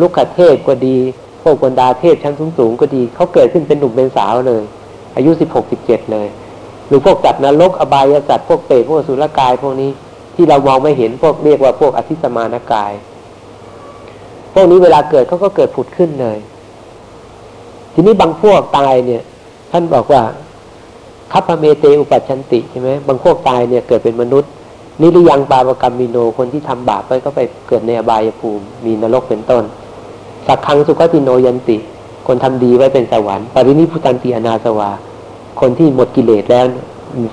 [0.00, 0.96] ลูกขเทพก็ดี
[1.42, 4.62] พวกบรรดาเทพชั้นสูงๆก็ดีเขาเกิดขึ้นเป็นหนุ่มเป็นสาวเลย
[5.16, 6.26] อายุสิบหกสิบเจ็ดเลย
[6.88, 9.90] หรือพวกสัตว์นรกอบายสัตว์พวกเปรตพวกอสุรกายพวกนี้
[10.34, 12.92] ที่เรามองไม่เห็นพวกเรียกว่าพวกอทิสสมานกาย
[14.52, 16.38] พวกนี้เวลาเกิดเขาก็เกิดผุดขึ้นเลย
[17.94, 19.22] ทีนี้บางพวกตายเนี่ย
[19.72, 20.22] ท่านบอกว่า
[21.32, 24.50] คัพภเมเก อุปปัชชันติใช่ไหมบางพวกตายเนี่ยเกิดเป็นมนุษย์
[25.00, 29.64] นิริยังปาปกรรมมิโนคนที่ทำบาปไปก็ไปเกิดในอบายภูมิ มีนรกเป็นต้น
[30.46, 31.76] สักครั้งสุขติโนยันติ
[32.26, 34.90] คนทำดีไว้เป็นสวรรค์ปรินิพุตันติอนาสวา
[35.60, 36.64] คนที่หมดกิเลสแล้ว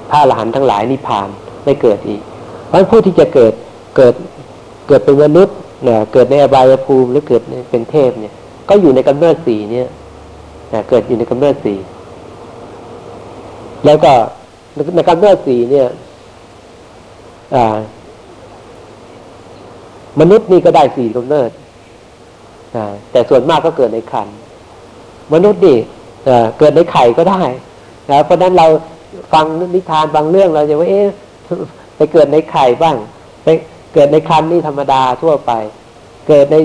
[0.09, 1.27] พระอรหันต์ทั้งหลายนิพพาน
[1.63, 2.21] ไม่เกิดอีก
[2.67, 3.53] เพราะผู้ที่จะเกิด
[3.97, 4.13] เกิด
[4.87, 5.55] เกิดเป็นมนุษย์
[5.87, 8.33] นี่ยเกิดในอบายภูมิหรือเกิดเป็นเทพเนี่ย
[8.69, 9.87] ก็อยู่ในกำเนิดสีเนี่ย
[10.73, 11.75] นะเกิดอยู่ในกำเนิดสี
[13.85, 14.11] แล้วก็
[14.95, 15.87] ในกำเนิดสีเนี่ย
[17.55, 17.77] อ่า
[20.19, 21.49] มนุษย์นี่ก็ได้สี่กำเนิด
[23.11, 24.27] แต่ส่วนมากก็เกิดในคัน
[25.33, 25.77] มนุษย์นี่
[26.57, 27.41] เกิดในไข่ก็ได้
[28.11, 28.67] นะเพราะฉะนั้นเรา
[29.33, 31.07] ฟังนิทานบางเรื่องเราจะว่าเอ๊ะ
[31.95, 32.95] ไปเกิดในไข่บ้าง
[33.43, 33.47] ไป
[33.93, 35.51] เกิดในคันนี่ธรรมดาทั่วไป
[36.27, 36.55] เกิดใน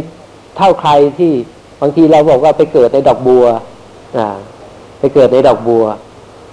[0.56, 1.32] เท่าใครที่
[1.80, 3.44] บางทีเราบอกว่าไปเกิดในดอกบัว
[4.18, 4.28] อ่า
[4.98, 5.84] ไปเกิดในดอกบัว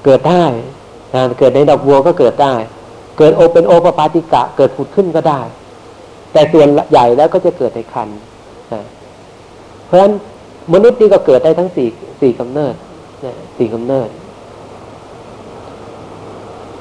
[0.06, 0.46] เกิดได้
[1.16, 2.54] นะเกิดในดอกบัวก็เกิดได้
[3.18, 5.42] เกิดโอเป็นโอปปาติกะ เกิดผุดขึ้นก็ได้
[6.32, 8.10] แต่ส่วนใหญ่แล้วก็จะเกิดในคัน
[8.74, 8.82] นะ
[9.86, 10.14] เพราะฉะนั้น
[10.74, 11.88] มนุษย์นี่ก็เกิดได้ทั้งสี่
[12.22, 12.76] สี่กำเนิด
[13.26, 14.10] นะสี่กำเนิด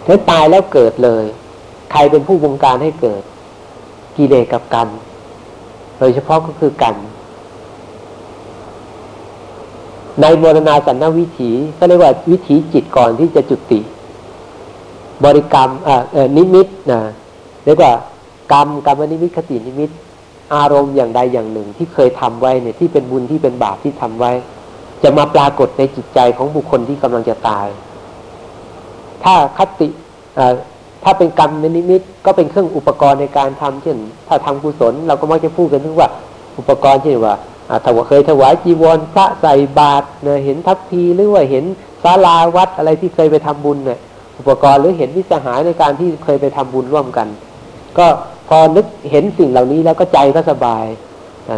[0.07, 1.25] ถ้าตายแล้วเกิดเลย
[1.93, 3.23] ใครเป็นผู้บงการให้เกิด
[4.21, 4.89] กิเลสกับกรรม
[5.99, 6.97] โดยเฉพาะก็คือกรรม
[10.21, 13.81] ในมรณาสันนวิถีก็เรียกว่าวิถีจิตก่อนที่จะจุติ
[15.25, 15.71] บริกรรม
[16.37, 17.01] นิมิตนะ
[17.65, 17.93] เรียกว่า
[18.53, 19.91] กรรมกรรมนิมิตคตินิมิต
[20.55, 24.33] อารมณ์อย่างใดอย่างหนึ่งที่เคยทำไว้เนี่ยที่เป็นบุญที่เป็นบาปที่ทำไว้
[25.03, 27.67] จะมาปรากฏในจิตใจของบุคคลที่กำลังจะตาย
[29.25, 29.89] ถ้าคติ
[31.05, 33.97] ถ้าเป็นกรรมนิมิต ก็เป็นเครื่องอุปกรณ์ในการทำเช่น
[34.29, 36.09] ถ้าทำกุศล เราก็มักจะพูดกันถึงว่า
[36.59, 37.35] อุปกรณ์เช่นว่า
[37.71, 40.07] อ่าถวาเคยถวายจีวรพระใส่บาตร
[40.45, 41.65] เห็นทัพพีหรือว่าเห็น
[42.03, 43.99] ศาลาวัดอะไรที่เคยไปทำบุญเนี่ย
[44.39, 47.29] อุปกรณ์หรือเห็นวิสหายในการที่เคยไปทำบุญร่วมกัน
[47.99, 48.07] ก็
[48.49, 50.85] พอนึกเห็นสิ่งเหล่านี้แล้วก็ใจก็สบาย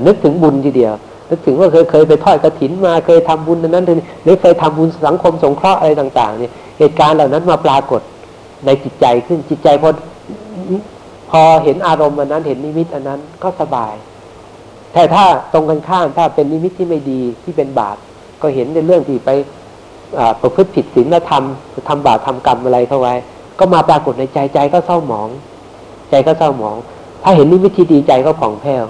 [0.07, 0.93] นึกถึงบุญทีเดียว
[1.31, 3.85] นึกถึงว่าเคยเคยไปทอดกระถินมาเคยทำบุญอันนั้น
[4.25, 8.01] หรือเคยทำบุญสังคมสงเคราะห์อะไรต่าง ๆ เนี่ยเหตุการณ์เหล่านั้นมาปรากฏ
[8.65, 9.91] ในจิตใจขึ้นจิตใจพอ
[11.31, 13.95] พอเห็นอารมณ์อันนั้นเห็นนิมิตอันนั้นก็สบาย
[14.93, 17.97] แต่ถ้าตรงกันข้ามถ้าเป็นนิมิตที่ไม่ดีที่เป็นบาป
[18.43, 19.31] ก็เห็นในเรื่องที่ไป
[20.41, 21.45] ประพฤติผิดศีลธรรม
[21.89, 23.15] ทำบาปทำกรรมอะไรเข้าไว้
[23.59, 25.29] ก็มาปรากฏในใจใจก็เศร้าหมอง
[26.11, 26.77] ใจก็เศร้าหมอง
[27.23, 28.85] ถ้าเห็นนิมิตที่ดีใจก็ผ่องแผ้ว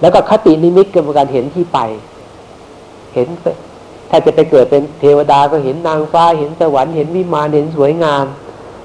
[0.00, 1.78] แล้วก็คตินิมิตก็เป็นการเห็นที่ไป
[3.14, 3.26] เห็น
[4.10, 8.24] ถ้าจะไปเกิดเป็นเทวดาก็เห็นนางฟ้าเห็นสวรรค์เห็นวิมานเห็นสวยงาม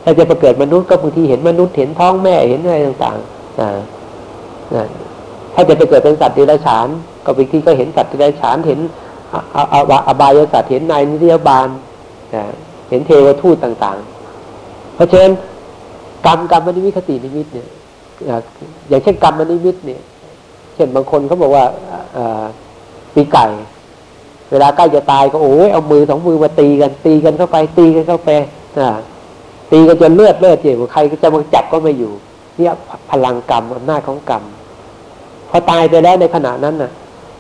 [0.10, 3.70] ถ้าจะไปเกิดมนุษย์ก็บางทีเห็นมนุษย์เห็นท้องแม่เห็นอะไรต่างๆอ่า
[4.74, 4.88] อ่า
[5.54, 6.88] ถ้าจะไปเกิดเป็นสัตว์เดรัจฉาน
[7.26, 8.80] ก็บางทีก็เห็นสัตว์เดรัจฉานเห็น
[10.08, 11.68] อบายสัตว์เห็นนายนิยบาล
[12.34, 12.44] อ่า
[12.90, 15.34] เห็นเทวทูตต่างๆ เพราะฉะนั้น
[16.26, 17.68] กรรมกรรมนิมิตคตินิมิตเนี่ย
[18.90, 20.02] อย่างเช่นกรรมนิมิตเนี่ย
[20.76, 21.66] เช่นบางคนเขาบอกว่า
[22.18, 22.44] อ่า
[23.14, 23.46] ปีไก่
[24.52, 28.30] เวลาใกล้จะตายก็โอ้ยเอามือสองมือมาตีกัน ตีกันเข้าไปตีกันเข้าไป
[28.80, 28.90] อ่า
[29.72, 32.14] ตีกันจนเลือดเลือดเจ็บใครก็จะมาจับก็ไม่อยู่
[32.58, 32.74] เนี่ย
[33.12, 34.44] พลังกรรมอำนาจของกรรม
[35.50, 36.92] พอตายไปแล้วในขณะนั้นน่ะ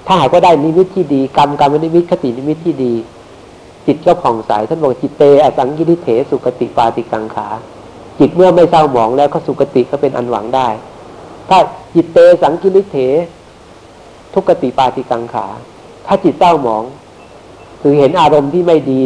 [0.07, 2.93] ถ้าหากว่าได้นิมิตที่ดี กรรมกรรมนิมิตคตินิมิตที่ดี
[3.85, 7.47] จิตก็ผ่องใสท่านบอกจิตเตอสังกิลิฏเฐ สุคติปาฏิกังขา
[8.19, 10.67] จิตเมื่อไม่เศร้าหมองแล้วก็สุคติก็เป็นอันหวังได้
[11.49, 11.57] ถ้า
[11.95, 12.97] จิตเตสังกิลิฏเฐ
[14.33, 15.45] ทุคคติปาฏิกังขา
[16.05, 16.83] ถ้าจิตเศร้าหมอง
[17.81, 19.01] คือเห็นอารมณ์ที่ไม่ดี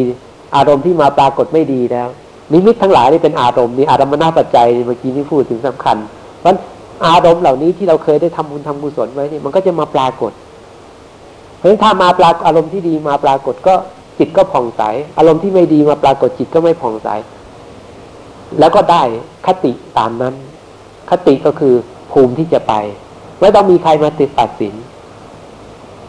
[0.55, 2.09] อารมณ์ที่มาปรากฏไม่ดีแล้ว
[2.51, 5.97] นิมิตทั้งหลายนี่เป็นอารมณ์นี่อารมณ์นาปัจจัยเมื่อกี้นี่พูดถึงสำคัญ
[6.39, 6.55] เพราะ
[7.07, 10.31] อารมณ์เหล่านี้ที่เราเคยได้ทำบุญทำกุศลไว้นี่มันก็จะมาปรากฏ
[11.57, 13.73] เพราะฉะนั้นถ้ามาปรากอารมณ์ที่ดีมาปรากฏก็
[14.19, 14.81] จิตก็ผ่องใส
[15.17, 17.09] อารมณ์ที่ไม่ดีมาปรากฏจิตก็ไม่ผ่องใส
[18.59, 19.03] แล้วก็ได้
[19.45, 20.35] คติตามนั้น
[21.09, 21.73] คติก็คือ
[22.11, 22.73] ภูมิที่จะไป
[23.39, 24.73] ไม่ต้องมีใครมาติดตัดสิน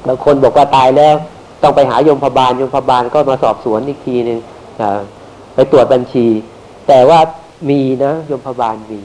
[0.07, 1.15] บางคนบอกว่าตายแล้ว
[1.63, 4.39] ต้องไปหายมพบาลยมพบาลก็มาสอบสวนอีกทีหนึ่ง
[4.81, 5.01] อ่า
[5.55, 6.27] ไปตรวจบัญชี
[6.89, 7.21] แต่ว่า
[7.71, 9.01] มีนะยมพบาลมี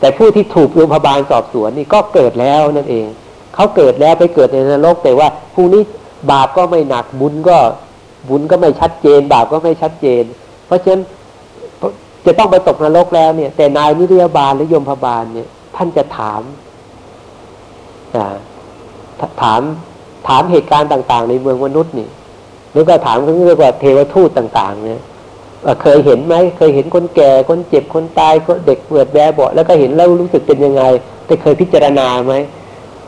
[0.00, 3.06] แต่ผู้ที่ถูกยมพบาลสอบสวนนี่ก็เกิดแล้วนั่นเอง
[3.54, 5.82] เขาเกิดแล้วไปเกิดในนรก แต่ว่าผู้นี้
[6.32, 7.58] บาปก็ไม่หนักบุญก็
[8.28, 10.22] บุญก็ไม่ชัดเจน บาปก็ไม่ชัดเจน
[10.66, 11.02] เพราะฉะนั้น
[12.26, 16.42] จะต้องไปตกนรกแล้วเนี่ย แต่นายนิรยาบาลหรือยมพบาลเนี่ย ท่านจะถาม
[18.16, 18.36] อ่า
[19.42, 19.60] ถาม
[20.28, 22.08] ถามเหตุการณ์ต่าง ๆ ในเมืองมนุษย์นี่
[22.72, 25.00] หรือก็ถามเขาเรียกว่าเทวทูตต่างๆ เนี่ย
[25.82, 30.82] เคยเห็นไหมเคยเห็นคนแก่คนเจ็บคนตายคนเด็กเปิดแบเบาแล้วก็เห็นแล้วรู้สึกเป็นยังไง
[31.26, 32.34] ได้เคยพิจารณาไหม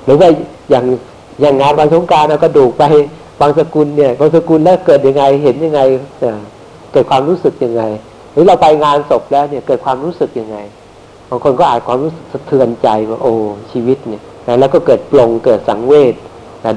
[0.05, 0.29] หรือว่า
[0.71, 0.85] อย่าง
[1.41, 2.83] อย่างงานวันสงการเอากระดูไป
[3.41, 5.81] บางสกุลเนี่ยบางสกุลแล้วเกิดยังไงเห็นยังไง
[6.93, 7.83] เกิดความรู้สึกยังไง
[8.33, 10.59] หรือเราไปงานศพแล้วเนี่ยเกิดความรู้สึกยังไง
[11.29, 13.33] บางคนก็อาจความรู้สึกสะเทือนใจว่าโอ้
[13.73, 14.23] ชีวิตเนี่ย
[14.61, 16.15] แล้วก็เกิดปลงเกิดสังเวช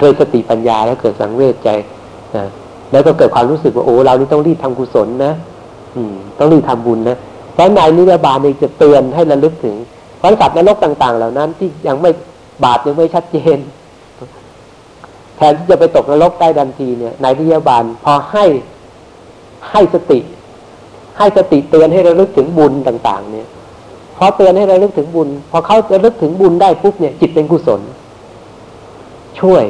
[0.02, 1.70] ด้วยสติปัญญาแล้วเกิดสังเวชใจ
[2.92, 5.34] แล้วก็เกิดความรู้สึกว่าโอ้เรานี่ต้องรีบทำกุศลนะ
[5.96, 7.18] อืม ต้องรีบทำบุญนะ
[7.54, 9.76] เพราะนายนิรบาลนี่จะเตือนให้ระลึกถึง
[10.18, 12.12] เพราะสัตว์นรกต่าง ๆ เหล่านั้น ที่ยังไม่
[12.64, 13.58] บาปยังไม่ชัดเจน
[15.38, 18.46] แทนที่จะไปตกนรกได้ทันทีเนี่ยนายนิรบาลพอให้
[19.72, 20.20] ให้สติ
[21.18, 23.48] ให้สติเตือนให้ระลึกถึงบุญต่าง ๆ เนี่ย
[24.18, 27.82] พอเตือนให้ระลึกถึงบุญ พอเขาจะลึกถึงบุญได้ปุ๊บเนี่ย จิตเป็นกุศล
[29.40, 29.64] ช่วย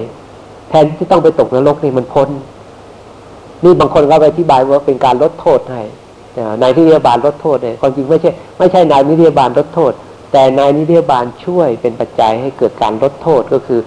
[0.70, 2.30] แทนที่ต้องไปตกนรกนี่มันพ้น
[3.64, 5.82] นี่บางคนก็ไปอธิบายว่าเป็นการลดโทษให้
[6.62, 9.92] นายนิรบาลลดโทษเนี่ยความจริงไม่ใช่ไม่ใช่นายนิรบาลลดโทษ
[10.32, 13.80] แต่นายนิรบาลช่วยเป็นปัจจัยให้เกิดการลดโทษก็คือ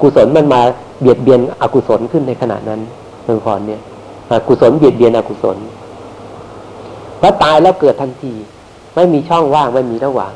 [0.00, 0.60] กุศลมันมา
[1.00, 2.80] เบียดเบียนอกุศลขึ้นในขณะนั้น
[3.24, 3.80] เมืองพรเนี่ย
[4.48, 5.56] กุศลเบียดเบียนอกุศล
[7.20, 8.32] พอตายแล้วเกิดทันที
[8.94, 10.32] ไม่มีช่องว่างไม่มีระหว่าง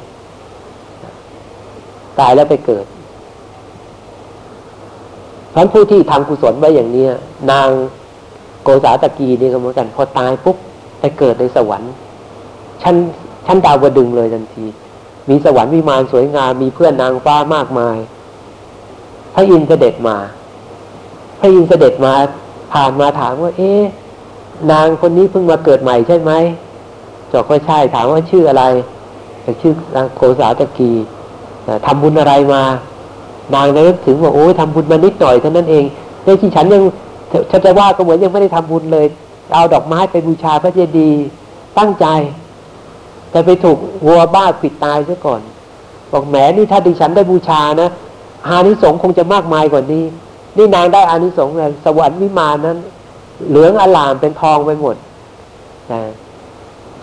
[2.20, 2.84] ตายแล้วไปเกิด
[5.54, 7.10] ท่านผู้ที่ทำกุศลไว้อย่างเนี้ย
[7.50, 7.68] นาง
[8.66, 10.56] โกษาตะกีนี่ก็เหมือนกัน พอตายปุ๊บ
[11.00, 11.92] ไปเกิดในสวรรค์
[12.82, 12.94] ชั้น
[13.46, 14.64] ชั้นดาวดึงเลยทันที
[15.28, 17.96] มีสวรรค์วิมานสวยงามมีเพื่อนนางฟ้ามากมาย
[19.34, 20.16] พระอินทร์เสด็จมา
[21.40, 22.12] พระอินทร์เสด็จมา
[22.72, 23.82] ผ่านมาถามว่า เอ๊ะ
[24.72, 26.32] นางคนนี้เพิ่งมาเกิดใหม่ใช่ไหม
[27.32, 28.64] จอกก็ใช่ถามว่าชื่ออะไร
[29.60, 30.92] ชื่อนางโกษาตะกี
[31.64, 32.62] เอ่อทำบุญอะไรมา
[33.54, 35.84] นางนึกถึงว่าโอ้ยทำบุญมานิดหน่อยเท่านั้นเอง
[36.24, 36.82] ในที่ฉันยัง
[37.50, 39.06] ฉันจะว่าก็เหมือนยังไม่ได้ทำบุญเลย
[39.54, 41.26] เอาดอกไม้ไปบูชาพระเจดีย์
[41.78, 42.06] ตั้งใจ
[43.30, 45.40] แต่ไปถูกวัวบ้าปิดตายซะก่อน
[46.12, 47.90] บอกแหมนี่ถ้าดิฉันได้บูชานะ
[48.46, 50.04] อานิสงส์คงจะมากมายกว่านี้
[50.56, 52.78] นี่นางได้อานิสงส์เลยสวรรค์วิมานนั้น
[53.48, 54.96] เหลืองอลามเป็นทองไปหมด
[55.92, 56.00] นะ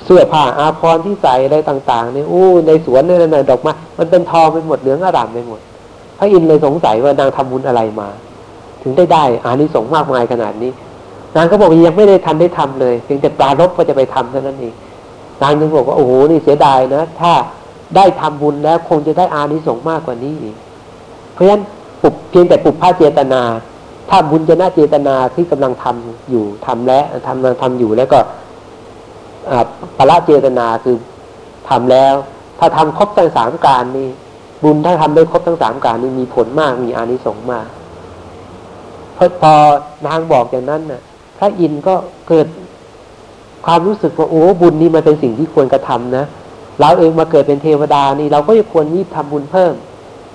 [0.04, 5.60] เสื้อผ้าอาภรณ์ที่ใส่อะไรต่างๆเนี่ยอู้ในสวนเนี่ยนะดอกไม้มันเป็นทองไปหมดเหลืองอลามไปหมด
[6.18, 8.10] พระอินทร์เลยสงสัยว่านางทำบุญอะไรมา
[8.84, 10.72] ถึงได้ได้อานิสงส์มากมายขนาดนี้
[11.36, 14.74] นางก็บอกว่ายังไม่ได้ทันได้ทำเลยเพียงแต่ปลารบก็จะไปทำเท่านั้นเอง
[15.42, 17.32] นางยังบอกว่าโอ้โหนี่เสียดายนะ ถ้า
[17.96, 20.56] ได้ทำบุญแล้วคงจะได้อานิสงส์มากกว่านี้อีก
[21.34, 21.62] เพราะฉะนั้น
[22.02, 23.42] ปุบเพียงแต่ปุบพระเจตนา
[24.10, 28.20] ถ้าบุญจะน่าเจตนาที่กำลังทำอยู่ทำแล้วทำกำลังทำอยู่แล้วก็
[29.98, 30.96] ปละเจตนาคือ
[31.70, 32.14] ทำแล้ว
[32.60, 34.10] ถ้าทำครบทั้งสามการนี่
[34.64, 37.68] บุญถ้าทำได้ครบทั้งสามการนี่มีผลมากมีอานิสงส์มาก
[39.18, 39.52] พอพอ
[40.08, 41.02] นางบอกอย่างนั้นน่ะ
[41.38, 41.96] พระอินทร์ก็
[42.28, 42.48] เกิด
[43.66, 46.26] ความรู้สึกว่าโอ้บุญนี่มันเป็นสิ่งที่ควรกระทำนะ
[46.80, 49.74] เราเองมาเกิดเป็นเทวดานี่เราก็ควรรีบทำบุญเพิ่ม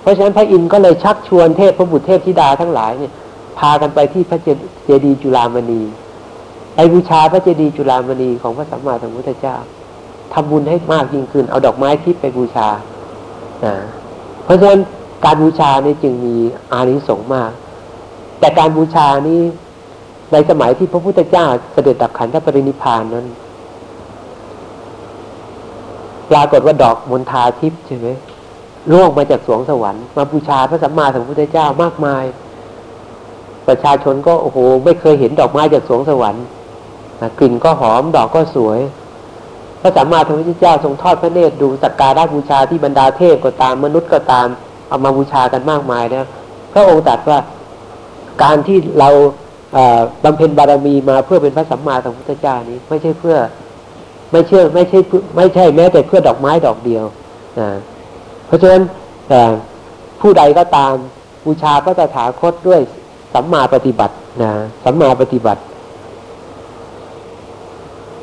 [0.01, 3.11] เพราะฉะนั้นพระอินทร์ก็เลยชักชวนเทพพระบุตรเทพธิดาทั้งหลายเนี่ย
[3.59, 4.39] พากันไปที่พระ
[4.85, 5.81] เจดีย์จุฬามณี
[6.75, 9.57] ไปบูชาพระเจดีย์จุฬามณีของพระสัมมาสัมพุทธเจ้า
[10.33, 12.67] ทำบุญให้มากยิ่งขึ้น เอาดอกไม้ทิพย์ไปบูชา
[13.65, 13.75] นะ
[14.43, 14.81] เพราะฉะนั้น
[15.25, 16.35] การบูชานี่จึงมี
[16.71, 17.51] อานิสงส์มาก
[18.39, 19.41] แต่การบูชานี้
[20.31, 23.25] ในสมัยที่พระพุทธเจ้าเสด็จดับขันธปรินิพานนั้น
[26.29, 28.07] ปรากฏว่าดอกมณฑาทิพย์ใช่ไหม
[28.91, 32.23] ร่วงมาจากสวงสวรรค์มาบูชาพระสัมมาสัมพุทธเจ้ามากมาย
[33.67, 36.45] ประชาชนก็โอ้โห ไม่เคยเห็นดอกไม้จากสวงสวรรค์
[37.39, 38.79] กลิ่นก็หอมดอกก็สวย
[39.81, 44.47] พระสัมมาสัมพุทธเจ้าทรงทอดพระเนตรดูสักการะบูชาที่บรรดาเทพก็ตามมนุษย์ก็ตาม
[44.87, 46.27] เอามาบูชากันมากมายนะ
[46.73, 47.39] พระองค์ตรัสว่า
[48.43, 49.09] การที่เรา
[50.23, 53.37] บำเพ็ญบารมีมาเพื่อเป็นพระสัมมาสัมพุทธเจ้านี้ ไม่ใช่เพื่อ
[54.31, 57.05] ไม่เชื่อไม่ใช่เพื่อไม่ใช่แม้แต่เพื่อดอกไม้ดอกเดียว
[57.59, 57.69] นะ
[58.45, 58.83] เพราะฉะนั้น
[60.21, 60.93] ผู้ใดก็ตาม
[61.45, 62.79] บูชาพระตถาคตด้วย
[63.33, 64.51] สัมมาปฏิบัตินะ
[64.83, 65.61] สัมมาปฏิบัติ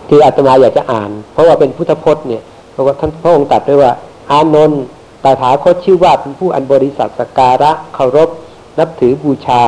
[0.08, 2.42] ที่อาตมาอยากจะอ่าน เพราะว่าเป็นพุทธพจน์เนี่ย
[2.72, 3.92] เพราะว่าท่านพระองค์ตรัสด้วยว่า
[4.30, 4.82] อานนท์
[5.24, 8.28] ตถาคตชื่อว่าเป็นผู้อันบริสัทธ์สการะเคารพ
[8.78, 9.62] นับถือบูชา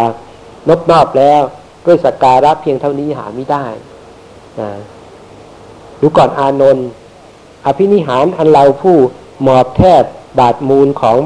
[0.68, 1.42] นบนอบแล้ว
[1.86, 3.66] ด้วยสักการะเพียงเท่านี้หาไม่ได้
[4.60, 4.70] นะ
[6.00, 6.88] ดูก่อนอานนท์
[7.66, 8.96] อภินิหารอันเราผู้
[9.42, 10.02] หมอบแทบ
[10.38, 11.18] บาดมูลของ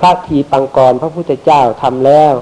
[0.00, 2.32] พระทีปังกรพระพุทธเจ้าทำแล้ว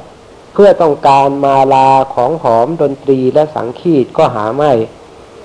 [0.53, 4.73] เพื่อต้องการมาลาของหอมดนตรีและสังคีตก็หาไม่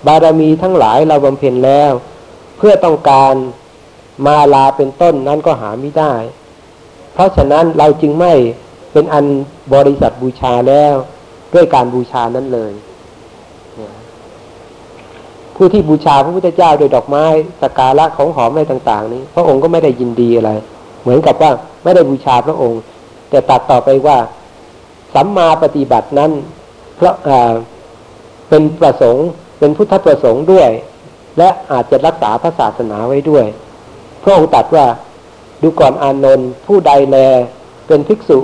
[0.05, 1.91] บารมีทั้งหลายเราบำเพ็ญแล้ว
[2.57, 3.33] เพื่อต้องการ
[4.25, 6.13] มาลาเป็นต้นนั้นก็หาไม่ได้
[7.13, 8.33] เพราะฉะนั้นเราจึงไม่
[8.97, 9.25] เป็นอัน
[9.75, 10.95] บริษัทบูชาแล้ว
[11.53, 12.71] ด้วยการบูชานั้นเลย
[15.55, 17.25] ผู้ที่บูชาพระพุทธเจ้าโดยดอกไม้
[17.61, 20.51] สกการะของหอมอะไรต่าง ๆ นี้ พระองค์ก็ไม่ได้ยินดีอะไร
[21.01, 21.51] เหมือนกับว่า
[21.83, 22.81] ไม่ได้บูชาพระองค์
[23.29, 24.17] แต่ตัดต่อไปว่า
[25.13, 26.31] สัมมาปฏิบัตินั้น
[26.95, 27.15] เพราะ
[28.49, 29.27] เป็นประสงค์
[29.59, 30.69] เป็นพุทธประสงค์ด้วย
[31.37, 33.45] และอาจจะรักษาพระศาสนาไว้ด้วย
[34.23, 34.85] พระองค์ตรัสว่า
[35.61, 37.17] ดูก่อนอานนท์ผู้ใดแล
[37.87, 38.39] เป็นภิกษุ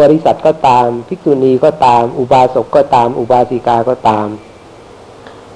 [0.00, 4.26] บริษัทก็ตาม ภิกษุณีก็ตาม อุบาสกก็ตาม อุบาสิกาก็ตาม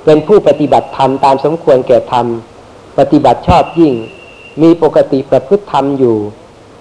[0.04, 2.26] เป็นผู้ปฏิบัติธรรมตามสมควรแก่ธรรม
[2.98, 3.94] ปฏิบัติชอบยิ่ง
[4.62, 6.16] มีปกติประพฤติธรรมอยู่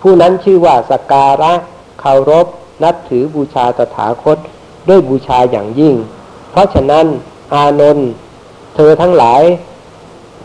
[0.02, 1.54] ผู้นั้นชื่อว่าสักการะ
[2.00, 2.46] เคารพ
[2.84, 4.38] นับถือบูชาตถาคต
[4.90, 5.96] ด้วยบูชาอย่างยิ่ง
[6.52, 7.06] เพราะฉะนั้น
[7.54, 8.10] อานนท์
[8.76, 9.42] เธอทั้งหลาย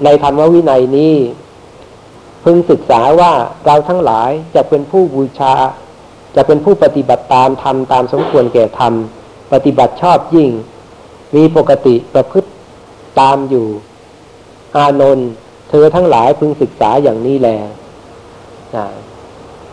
[0.05, 1.15] ในธรรมวินัยนี้
[2.45, 3.33] พึงศึกษาว่า
[3.67, 5.55] เราทั้งหลายจะเป็นผู้บูชา
[6.37, 8.93] จะเป็นผู้ปฏิบัติตามธรรมตามสมควรแก่ธรรม
[9.53, 10.51] ปฏิบัติชอบยิ่ง
[11.37, 12.49] มีปกติประพฤติ
[13.21, 13.67] ตามอยู่
[14.77, 15.29] อานนท์
[15.71, 17.57] เธอทั้งหลายพึงศึกษาอย่างนี้แล่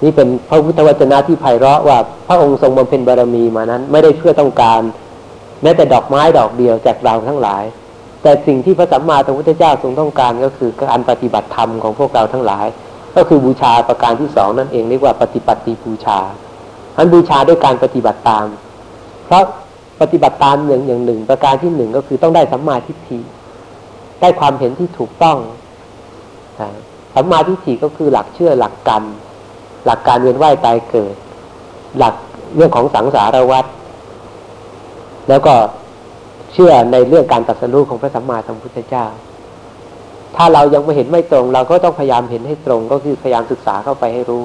[0.03, 1.97] นี่เป็นพระพุทธวจนะที่ไพเราะว่า
[2.27, 4.81] พระองค์ทรงบำเพ็ญบารมีมานั้น ไม่ได้เพื่อต้องการ
[5.61, 7.63] แม้แต่ดอกไม้ดอกเดียวจากเราทั้งหลาย
[8.21, 12.65] แต่สิ่งที่พระสัมมาสัมพุทธเจ้าทรงต้องการก็คือการปฏิบัติธรรมของพวกเราทั้งหลาย
[13.15, 16.19] ก็คือบูชาประการที่สองนั่นเองเรียกว่าปฏิปัติบูชา
[16.97, 18.45] อันบูชาด้วยการปฏิบัติตาม
[19.25, 19.43] เพราะ
[20.01, 23.19] ปฏิบัติตามอย่างอย่างหนึ่ง ประการที่หนึ่งก็คือต้องได้สัมมาทิฏฐิ
[24.21, 25.37] ได้ความเห็นที่ถูกต้อง
[27.15, 29.03] สัมมาทิฏฐิก็คือหลักเชื่อหลักกรรม
[29.85, 31.15] หลักการเวียนว่ายตายเกิด
[31.97, 32.13] หลัก
[32.55, 33.65] เรื่องของสังสารวัฏ
[35.29, 35.53] แล้วก็
[36.53, 39.05] เชื่อในเรื่องการตรัสรู้ของพระสัมมาสัมพุทธเจ้า
[40.35, 44.43] ถ้าเรายังไม่เห็นไม่ตรง เราก็ต้องพยายามเห็นให้ตรง ก็คือพยายามศึกษาเข้าไปให้รู้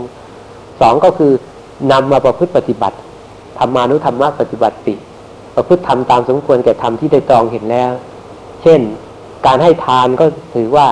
[0.81, 1.33] สองก็คือ
[1.93, 2.97] นำมาประพฤติปฏิบัติ
[3.59, 4.95] ธรรมานุธรรมะปฏิบัติติ
[5.55, 7.93] ประพฤติทำตามสมควรแก่ธรรมที่ได้ตรองเห็นแล้ว
[8.63, 8.81] เช่น
[9.47, 10.87] การให้ทานก็ถือว่า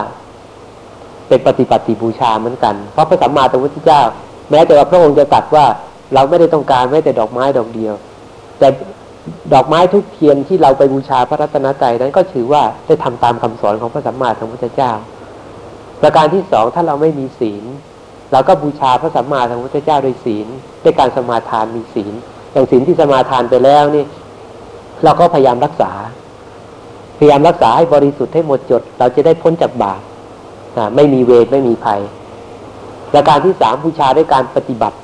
[1.29, 4.03] เป็นปฏิบัติบูชาเหมือนกัน เพราะพระสัมมาสัมพุทธเจ้า
[4.51, 5.67] แม้แต่ว่าพระองค์จะตรัสว่า
[6.15, 7.95] เราไม่ได้ต้องการแม้แต่ดอกไม้ดอกเดียว
[8.59, 8.69] แต่
[9.55, 14.93] ดอกไม้ทุกเทียนที่เราไปบูชาพระรัตนตรัยนั้นก็ถือว่าได้ทำตามคำสอนของพระสัมมาสัมพุทธเจ้า
[16.03, 17.65] ประการที่สองถ้าเราไม่มีศีล
[18.33, 20.47] เราก็บูชาพระสัมมาสัมพุทธเจ้าโดยศีล
[20.85, 22.15] ด้วยการสมาทานมีศีล
[22.53, 24.05] อย่างศีลที่สมาทานไปแล้วนี่
[25.05, 25.93] เราก็พยายามรักษา
[27.19, 30.01] พยายามรักษาให้บริสุทธิ์ให้หมดจด เราจะได้พ้นจากบาป
[30.97, 32.01] ไม่มีเวรไม่มีภัย
[33.13, 34.97] ประการที่สามบูชาด้วยการปฏิบัติ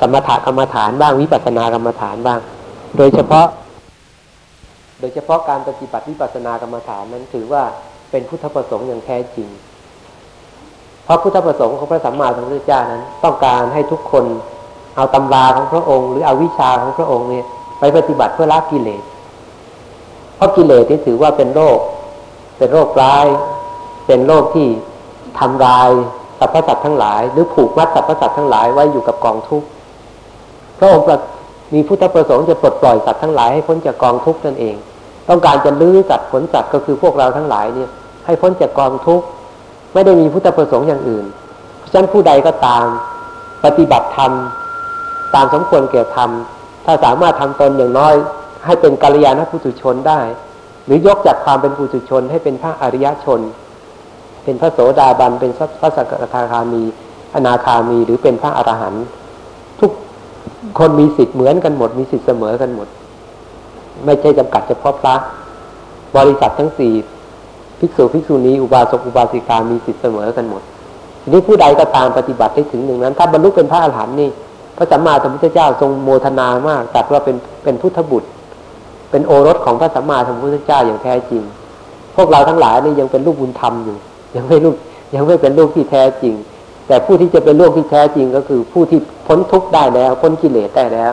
[0.00, 2.40] สมถกรรมฐานบ้างวิปัสสนากรรมฐานบ้าง
[2.96, 3.46] โดยเฉพาะ
[5.00, 7.62] โดยเฉพาะการปฏิบัติวิปัสสนากรรมฐานนั้นถือว่า
[8.10, 9.48] เป็นพุทธประสงค์อย่างแท้จริง
[11.04, 14.24] เพราะพุทธประสงค์ของพระสัมมาสัมพุทธเจ้านั้น ต้องการให้ทุกคน
[14.96, 17.44] เอาตำราของพระองค์ หรือเอาวิชาของพระองค์เนี่ย
[17.78, 19.02] ไปปฏิบัติเพื่อละกิเลส
[20.36, 21.78] เพราะกิเลสนี่ถือว่าเป็นโรค
[22.58, 23.26] เป็นโรคร้าย
[24.06, 24.68] เป็นโรคที่
[25.40, 25.90] ทำลาย
[26.38, 29.66] สรรพสัตว์ทั้งหลาย หรือผูกมัดสรรพสัตว์ทั้งหลายไว้อยู่กับกองทุกข์
[30.78, 31.06] พระองค์
[31.74, 34.74] มีพุทธประสงค์จะปลดปล่อยสัตว์ทั้งหลายให้พ้นจากกองทุกข์นั่นเอง
[35.28, 37.90] ต้องการจะลื้อสัตว์ผลสัตว์ก็คือพวกเราทั้งหลายเนี่ย
[38.26, 39.24] ให้พ้นจากกองทุกข์
[39.94, 41.24] ไม่ได้มีพุทธประสงค์อย่างอื่น
[41.78, 42.86] เพราะฉะนั้นผู้ใดก็ตาม
[43.64, 44.32] ปฏิบัติธรรม
[45.34, 46.30] ตามสมควรแก่ธรรม
[46.84, 48.14] ถ้าสามารถทำตนอย่างน้อย
[48.64, 50.20] ให้เป็นกัลยาณปุถุชนได้
[50.84, 53.40] หรือยกจากความเป็นปุถุชนให้เป็นพระอริยชน
[54.44, 56.82] เป็นพระโสดาบัน เป็นพระสกทาคามี
[57.34, 59.04] อนาคามี หรือเป็นพระอรหันต์
[59.80, 59.90] ทุก
[60.78, 62.88] คนมีสิทธิ์เหมือนกันหมด มีสิทธิ์เสมอกันหมด
[64.04, 65.14] ไม่ใช่จำกัดเฉพาะพระ
[66.16, 66.92] บริษัททั้งสี่
[67.84, 70.62] ภิกษุภิกษุณีอุบาสกอุบาสิกามีสิทธิเสมอกันหมด
[71.22, 74.30] ทีนี้ผู้ใดก็ตามปฏิบัติได้ถึงหนึ่งนั้น ถ้าบรรลุเป็นพระอรหันต์นี่
[74.76, 78.28] พระสัมมาสัมพุทธเจ้าทรงโมทนามากตรัสว่าเป็นเป็นพุทธบุตร
[79.10, 81.42] เป็นโอรสของพระสัมมาสัมพุทธเจ้าอย่างแท้จริง
[82.16, 83.96] พวกเราทั้งหลายนี่ยังเป็นลูกบุญธรรมอยู่
[84.36, 84.76] ยังไม่ลูก
[85.14, 86.34] ยังไม่เป็นลูกที่แท้จริง
[86.86, 91.12] แต่ผู้ที่จะเป็นลูกที่แท้จริงก็คือผู้ที่พ้นทุกข์ได้แล้ว พ้นกิเลสได้แล้ว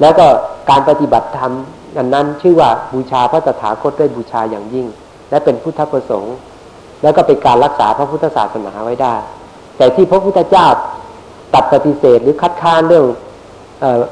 [0.00, 0.26] แล้วก็
[0.70, 1.52] การปฏิบัติธรรม
[1.98, 4.86] อันนั้นชื่อว่าบูชาพระตถาคตด้วยบูชาอย่างยิ่ง
[5.34, 6.36] และเป็นพุทธประสงค์
[7.02, 9.14] แล้วก็เป็นการรักษาพระพุทธศาสนาไว้ได้
[9.76, 10.66] แต่ที่พระพุทธเจ้า
[11.54, 13.06] ตัดปฏิเสธหรือคัดค้านเรื่อง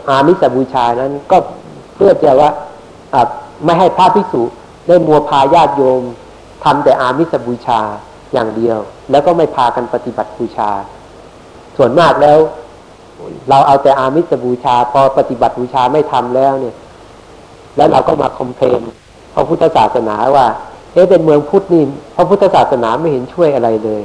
[0.08, 1.36] อามิสบูชานั้นก็
[1.94, 2.50] เพื่อจะว่า
[3.64, 4.42] ไม่ให้พระภิกษุ
[4.86, 6.02] ได้มัวพาญาติโยม
[6.64, 7.80] ทำแต่อามิสบูชา
[8.32, 8.78] อย่างเดียว
[9.10, 10.70] แล้วก็ไม่พากันปฏิบัติบูชา
[11.76, 12.38] ส่วนมากแล้ว
[13.48, 16.76] เราเอาแต่อามิสบูชา พอปฏิบัติบูชาไม่ทำแล้วเนี่ย
[17.76, 18.80] แล้วเราก็มาคอมเพลน
[19.34, 20.46] พระพุทธศาสนาว่า
[20.92, 21.82] เอ๊ะเป็นเมืองพุทธนี่
[22.14, 24.02] พระพุทธศาสนาไม่เห็นช่วยอะไรเลย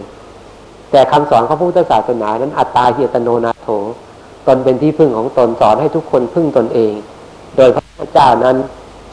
[0.92, 3.70] แต่คำสอนของพระพุทธศาสนานั้นอัตตาเฮียตโนนาโถ
[4.48, 6.94] ตนเป็นที่พึ่งของตนสอนให้ทุกคนพึ่งตนเอง
[7.56, 8.58] โดยพระพุทธเจ้านั้น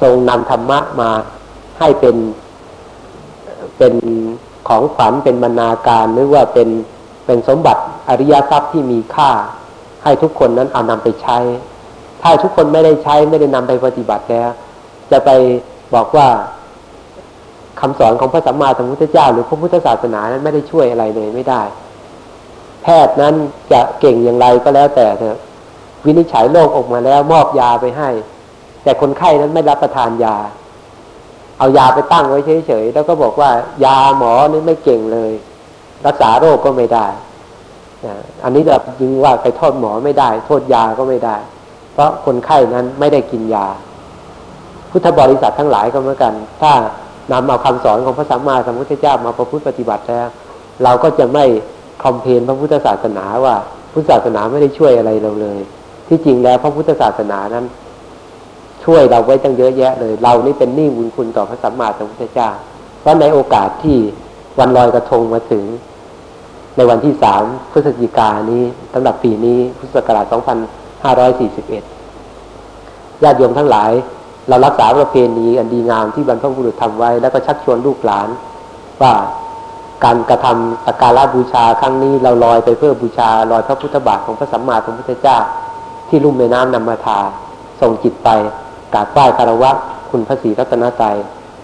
[0.02, 1.10] ทรงนำธรรมะมา
[1.78, 2.16] ให้เป็น
[3.78, 3.94] เป็น
[4.68, 6.68] ของขวัญเป็นบรรณาการหรือว่าเป็น
[7.26, 9.30] เป็นสมบัติอริยทรัพย์ที่มีค่า
[10.02, 11.38] ให้ทุกคนนั้นเอานำไปใช้
[12.22, 14.50] ถ้าทุกคนไม่ได้ใช้ไม่ได้นำไปปฏิบัติแล้ว
[15.10, 15.30] จะไป
[15.94, 16.28] บอกว่า
[17.85, 21.62] คำสอนของพระสัมมาสัมพุทธเจ้า หรือพระพุทธศาสนานั้นไม่ได้ช่วยอะไรเลยไม่ได้
[22.82, 23.35] แพทย์นั้น
[23.72, 25.39] จะเก่งอย่างไรก็แล้วแต่เถอะ
[26.05, 28.11] วินิจฉัยโรคออกมาแล้วมอบยาไปให้
[28.82, 30.37] แต่คนไข้นั้นไม่รับประทานยา
[31.59, 33.51] เอายาไปตั้งไว้เฉยๆแล้วก็บอกว่า
[33.85, 35.32] ยาหมอนี่ไม่เก่งเลย
[36.07, 37.07] รักษาโรคก็ไม่ได้
[38.45, 41.37] อันนี้แบบยิงว่าไปโทษหมอไม่ได้ โทษยาก็ไม่ได้
[41.93, 43.66] เพราะคนไข้นั้นไม่ได้กินยา
[44.91, 46.72] พุทธบริษัททั้งหลายก็เหมือนกัน ถ้า
[47.32, 50.26] นำเอาคำสอนของพระสัมมาสัมพุทธเจ้ามาประพฤติปฏิบัติแล้ว
[50.84, 51.44] เราก็จะไม่
[52.04, 53.54] คอมเพนพระพุทธศาสนาว่า
[53.92, 55.58] พุทธศาสนาไม่ได้ช่วยอะไรเราเลย
[56.08, 57.64] ที่จริงแล้วพระพุทธศาสนานั้น
[58.84, 62.50] ช่วยเราไว้ตั้งเยอะแยะเลย เรานี่เป็นหนี้บุญคุณต่อพระสัมมาสัมพุทธเจ้า
[63.00, 63.98] เพราะในโอกาสที่
[64.58, 65.64] วันลอยกระทงมาถึง
[66.76, 68.62] ในวันที่สามพฤศจิกายนนี้
[68.92, 70.24] สำหรับปีนี้พุทธศักราช
[71.14, 73.90] 2541 ญาติโยมทั้งหลาย
[74.49, 78.28] เรารักษาประเพณีอันดีงามที่บรรพบุรุษทำไว้ แล้วก็ชักชวนลูกหลาน
[79.03, 79.12] ว่า
[80.05, 85.38] การกระทำสักการะบูชาครั้งนี้เราลอยไปเพื่อบูชาลอยพระพุทธบาทของพระสัมมาสัมพุทธเจ้า
[86.09, 87.18] ที่ลุ่มแม่น้ำนำมาทา
[87.80, 88.28] ส่งจิตไป
[88.95, 89.70] กราบไหว้คารวะ
[90.11, 91.16] คุณพระศรีรัตนตรัย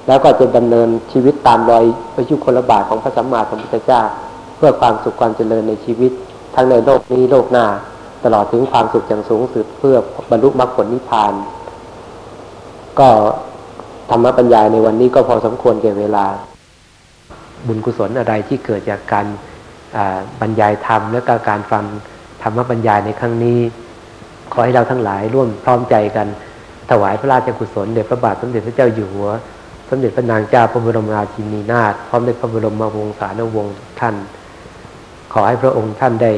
[0.07, 4.03] แล้วก็จะดำเนินชีวิตตามรอยพระยุคนลบาทของพระสัมมาสัมพุทธเจ้า
[4.57, 6.13] เพื่อความสุขความเจริญในชีวิต
[6.55, 7.67] ทั้งในโลกนี้โลกหน้า
[8.25, 9.97] ตลอดถึงความสุขอย่างสูงสุดเพื่อ
[10.31, 11.33] บรรลุมรรคผลนิพพาน
[13.01, 13.09] ก็
[14.11, 16.27] ธรรมบรรยาในวันนี้ก็พอสมควรแก่เวลา
[17.67, 19.27] บุญกุศลอะไรที่เกิดจากการ
[20.41, 21.85] บรรยายธรรมและกการฟัง
[22.43, 23.61] ธรรมบรรยายในครั้งนี้
[24.53, 26.27] ขอให้เราทั้งหลายร่วมพร้อมใจกัน
[26.91, 29.31] ถวายพระราชกุศลเดชพระบาทสมเด็จพระเจ้าอยู่หัว
[29.91, 34.15] สมเด็จพระนางเจ้าพระบรมราชินีนาถพร้อมด้วยพระบรมวงศานุวงศ์ทุกท่าน
[35.33, 36.33] ขอให้พระองค์ท่านได้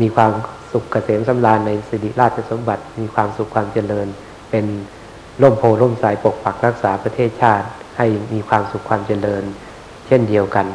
[0.00, 0.30] มีความ
[0.72, 4.06] สุขเกษมสำราญในสิริราชสมบัติมีความสุขความเจริญ
[4.50, 4.64] เป็น
[5.40, 7.66] ร่มโพล่มสายปกปักรักษาประเทศชาติ
[7.96, 9.44] ให้มีความสุขความเจริญ
[10.06, 10.66] เช่นเดียวกัน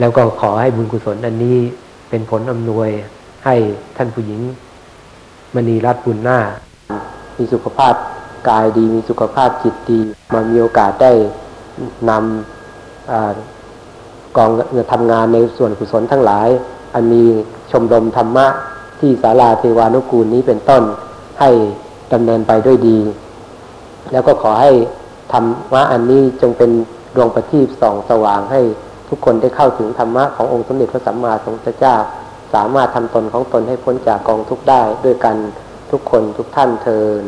[0.00, 1.58] แล้วก็ขอให้บุญกุศลอันนี้
[2.08, 2.88] เป็นผลอำนวย
[3.44, 3.54] ให้
[3.96, 4.40] ท่านผู้หญิง
[5.54, 6.38] มณีรัตน์บุญนา
[7.36, 7.94] คมีสุขภาพ
[8.48, 9.98] กายดี มีสุขภาพจิตดี
[10.32, 11.12] มามีโอกาสได้
[12.10, 13.14] นำอ
[14.36, 14.50] กอง
[14.92, 16.48] ทำงานในส่วนกุศลทั้งหลาย
[16.94, 17.22] อันมี
[17.70, 18.46] ชมรมธรรมะ
[19.00, 20.82] ที่ศาลาเทวานุกูลนี้เป็นต้น
[21.40, 21.50] ให้
[22.12, 22.98] ดำเนินไปด้วยดี
[24.12, 24.72] แล้วก็ขอให้
[25.32, 26.70] ธรรมะอันนี้จงเป็น
[27.16, 28.60] ดวงประทีปส่องสว่างให้
[29.08, 31.96] ทุกคนได้เข้าถึงธรรมะขององค์สมเด็จพระสัมมาสัมพุทธเจ้า
[32.54, 35.36] สามารถทำตนของตนให้พ้นจากกองทุกข์ได้ด้วยกัน
[35.90, 37.24] ทุกคนทุกท่านเทิน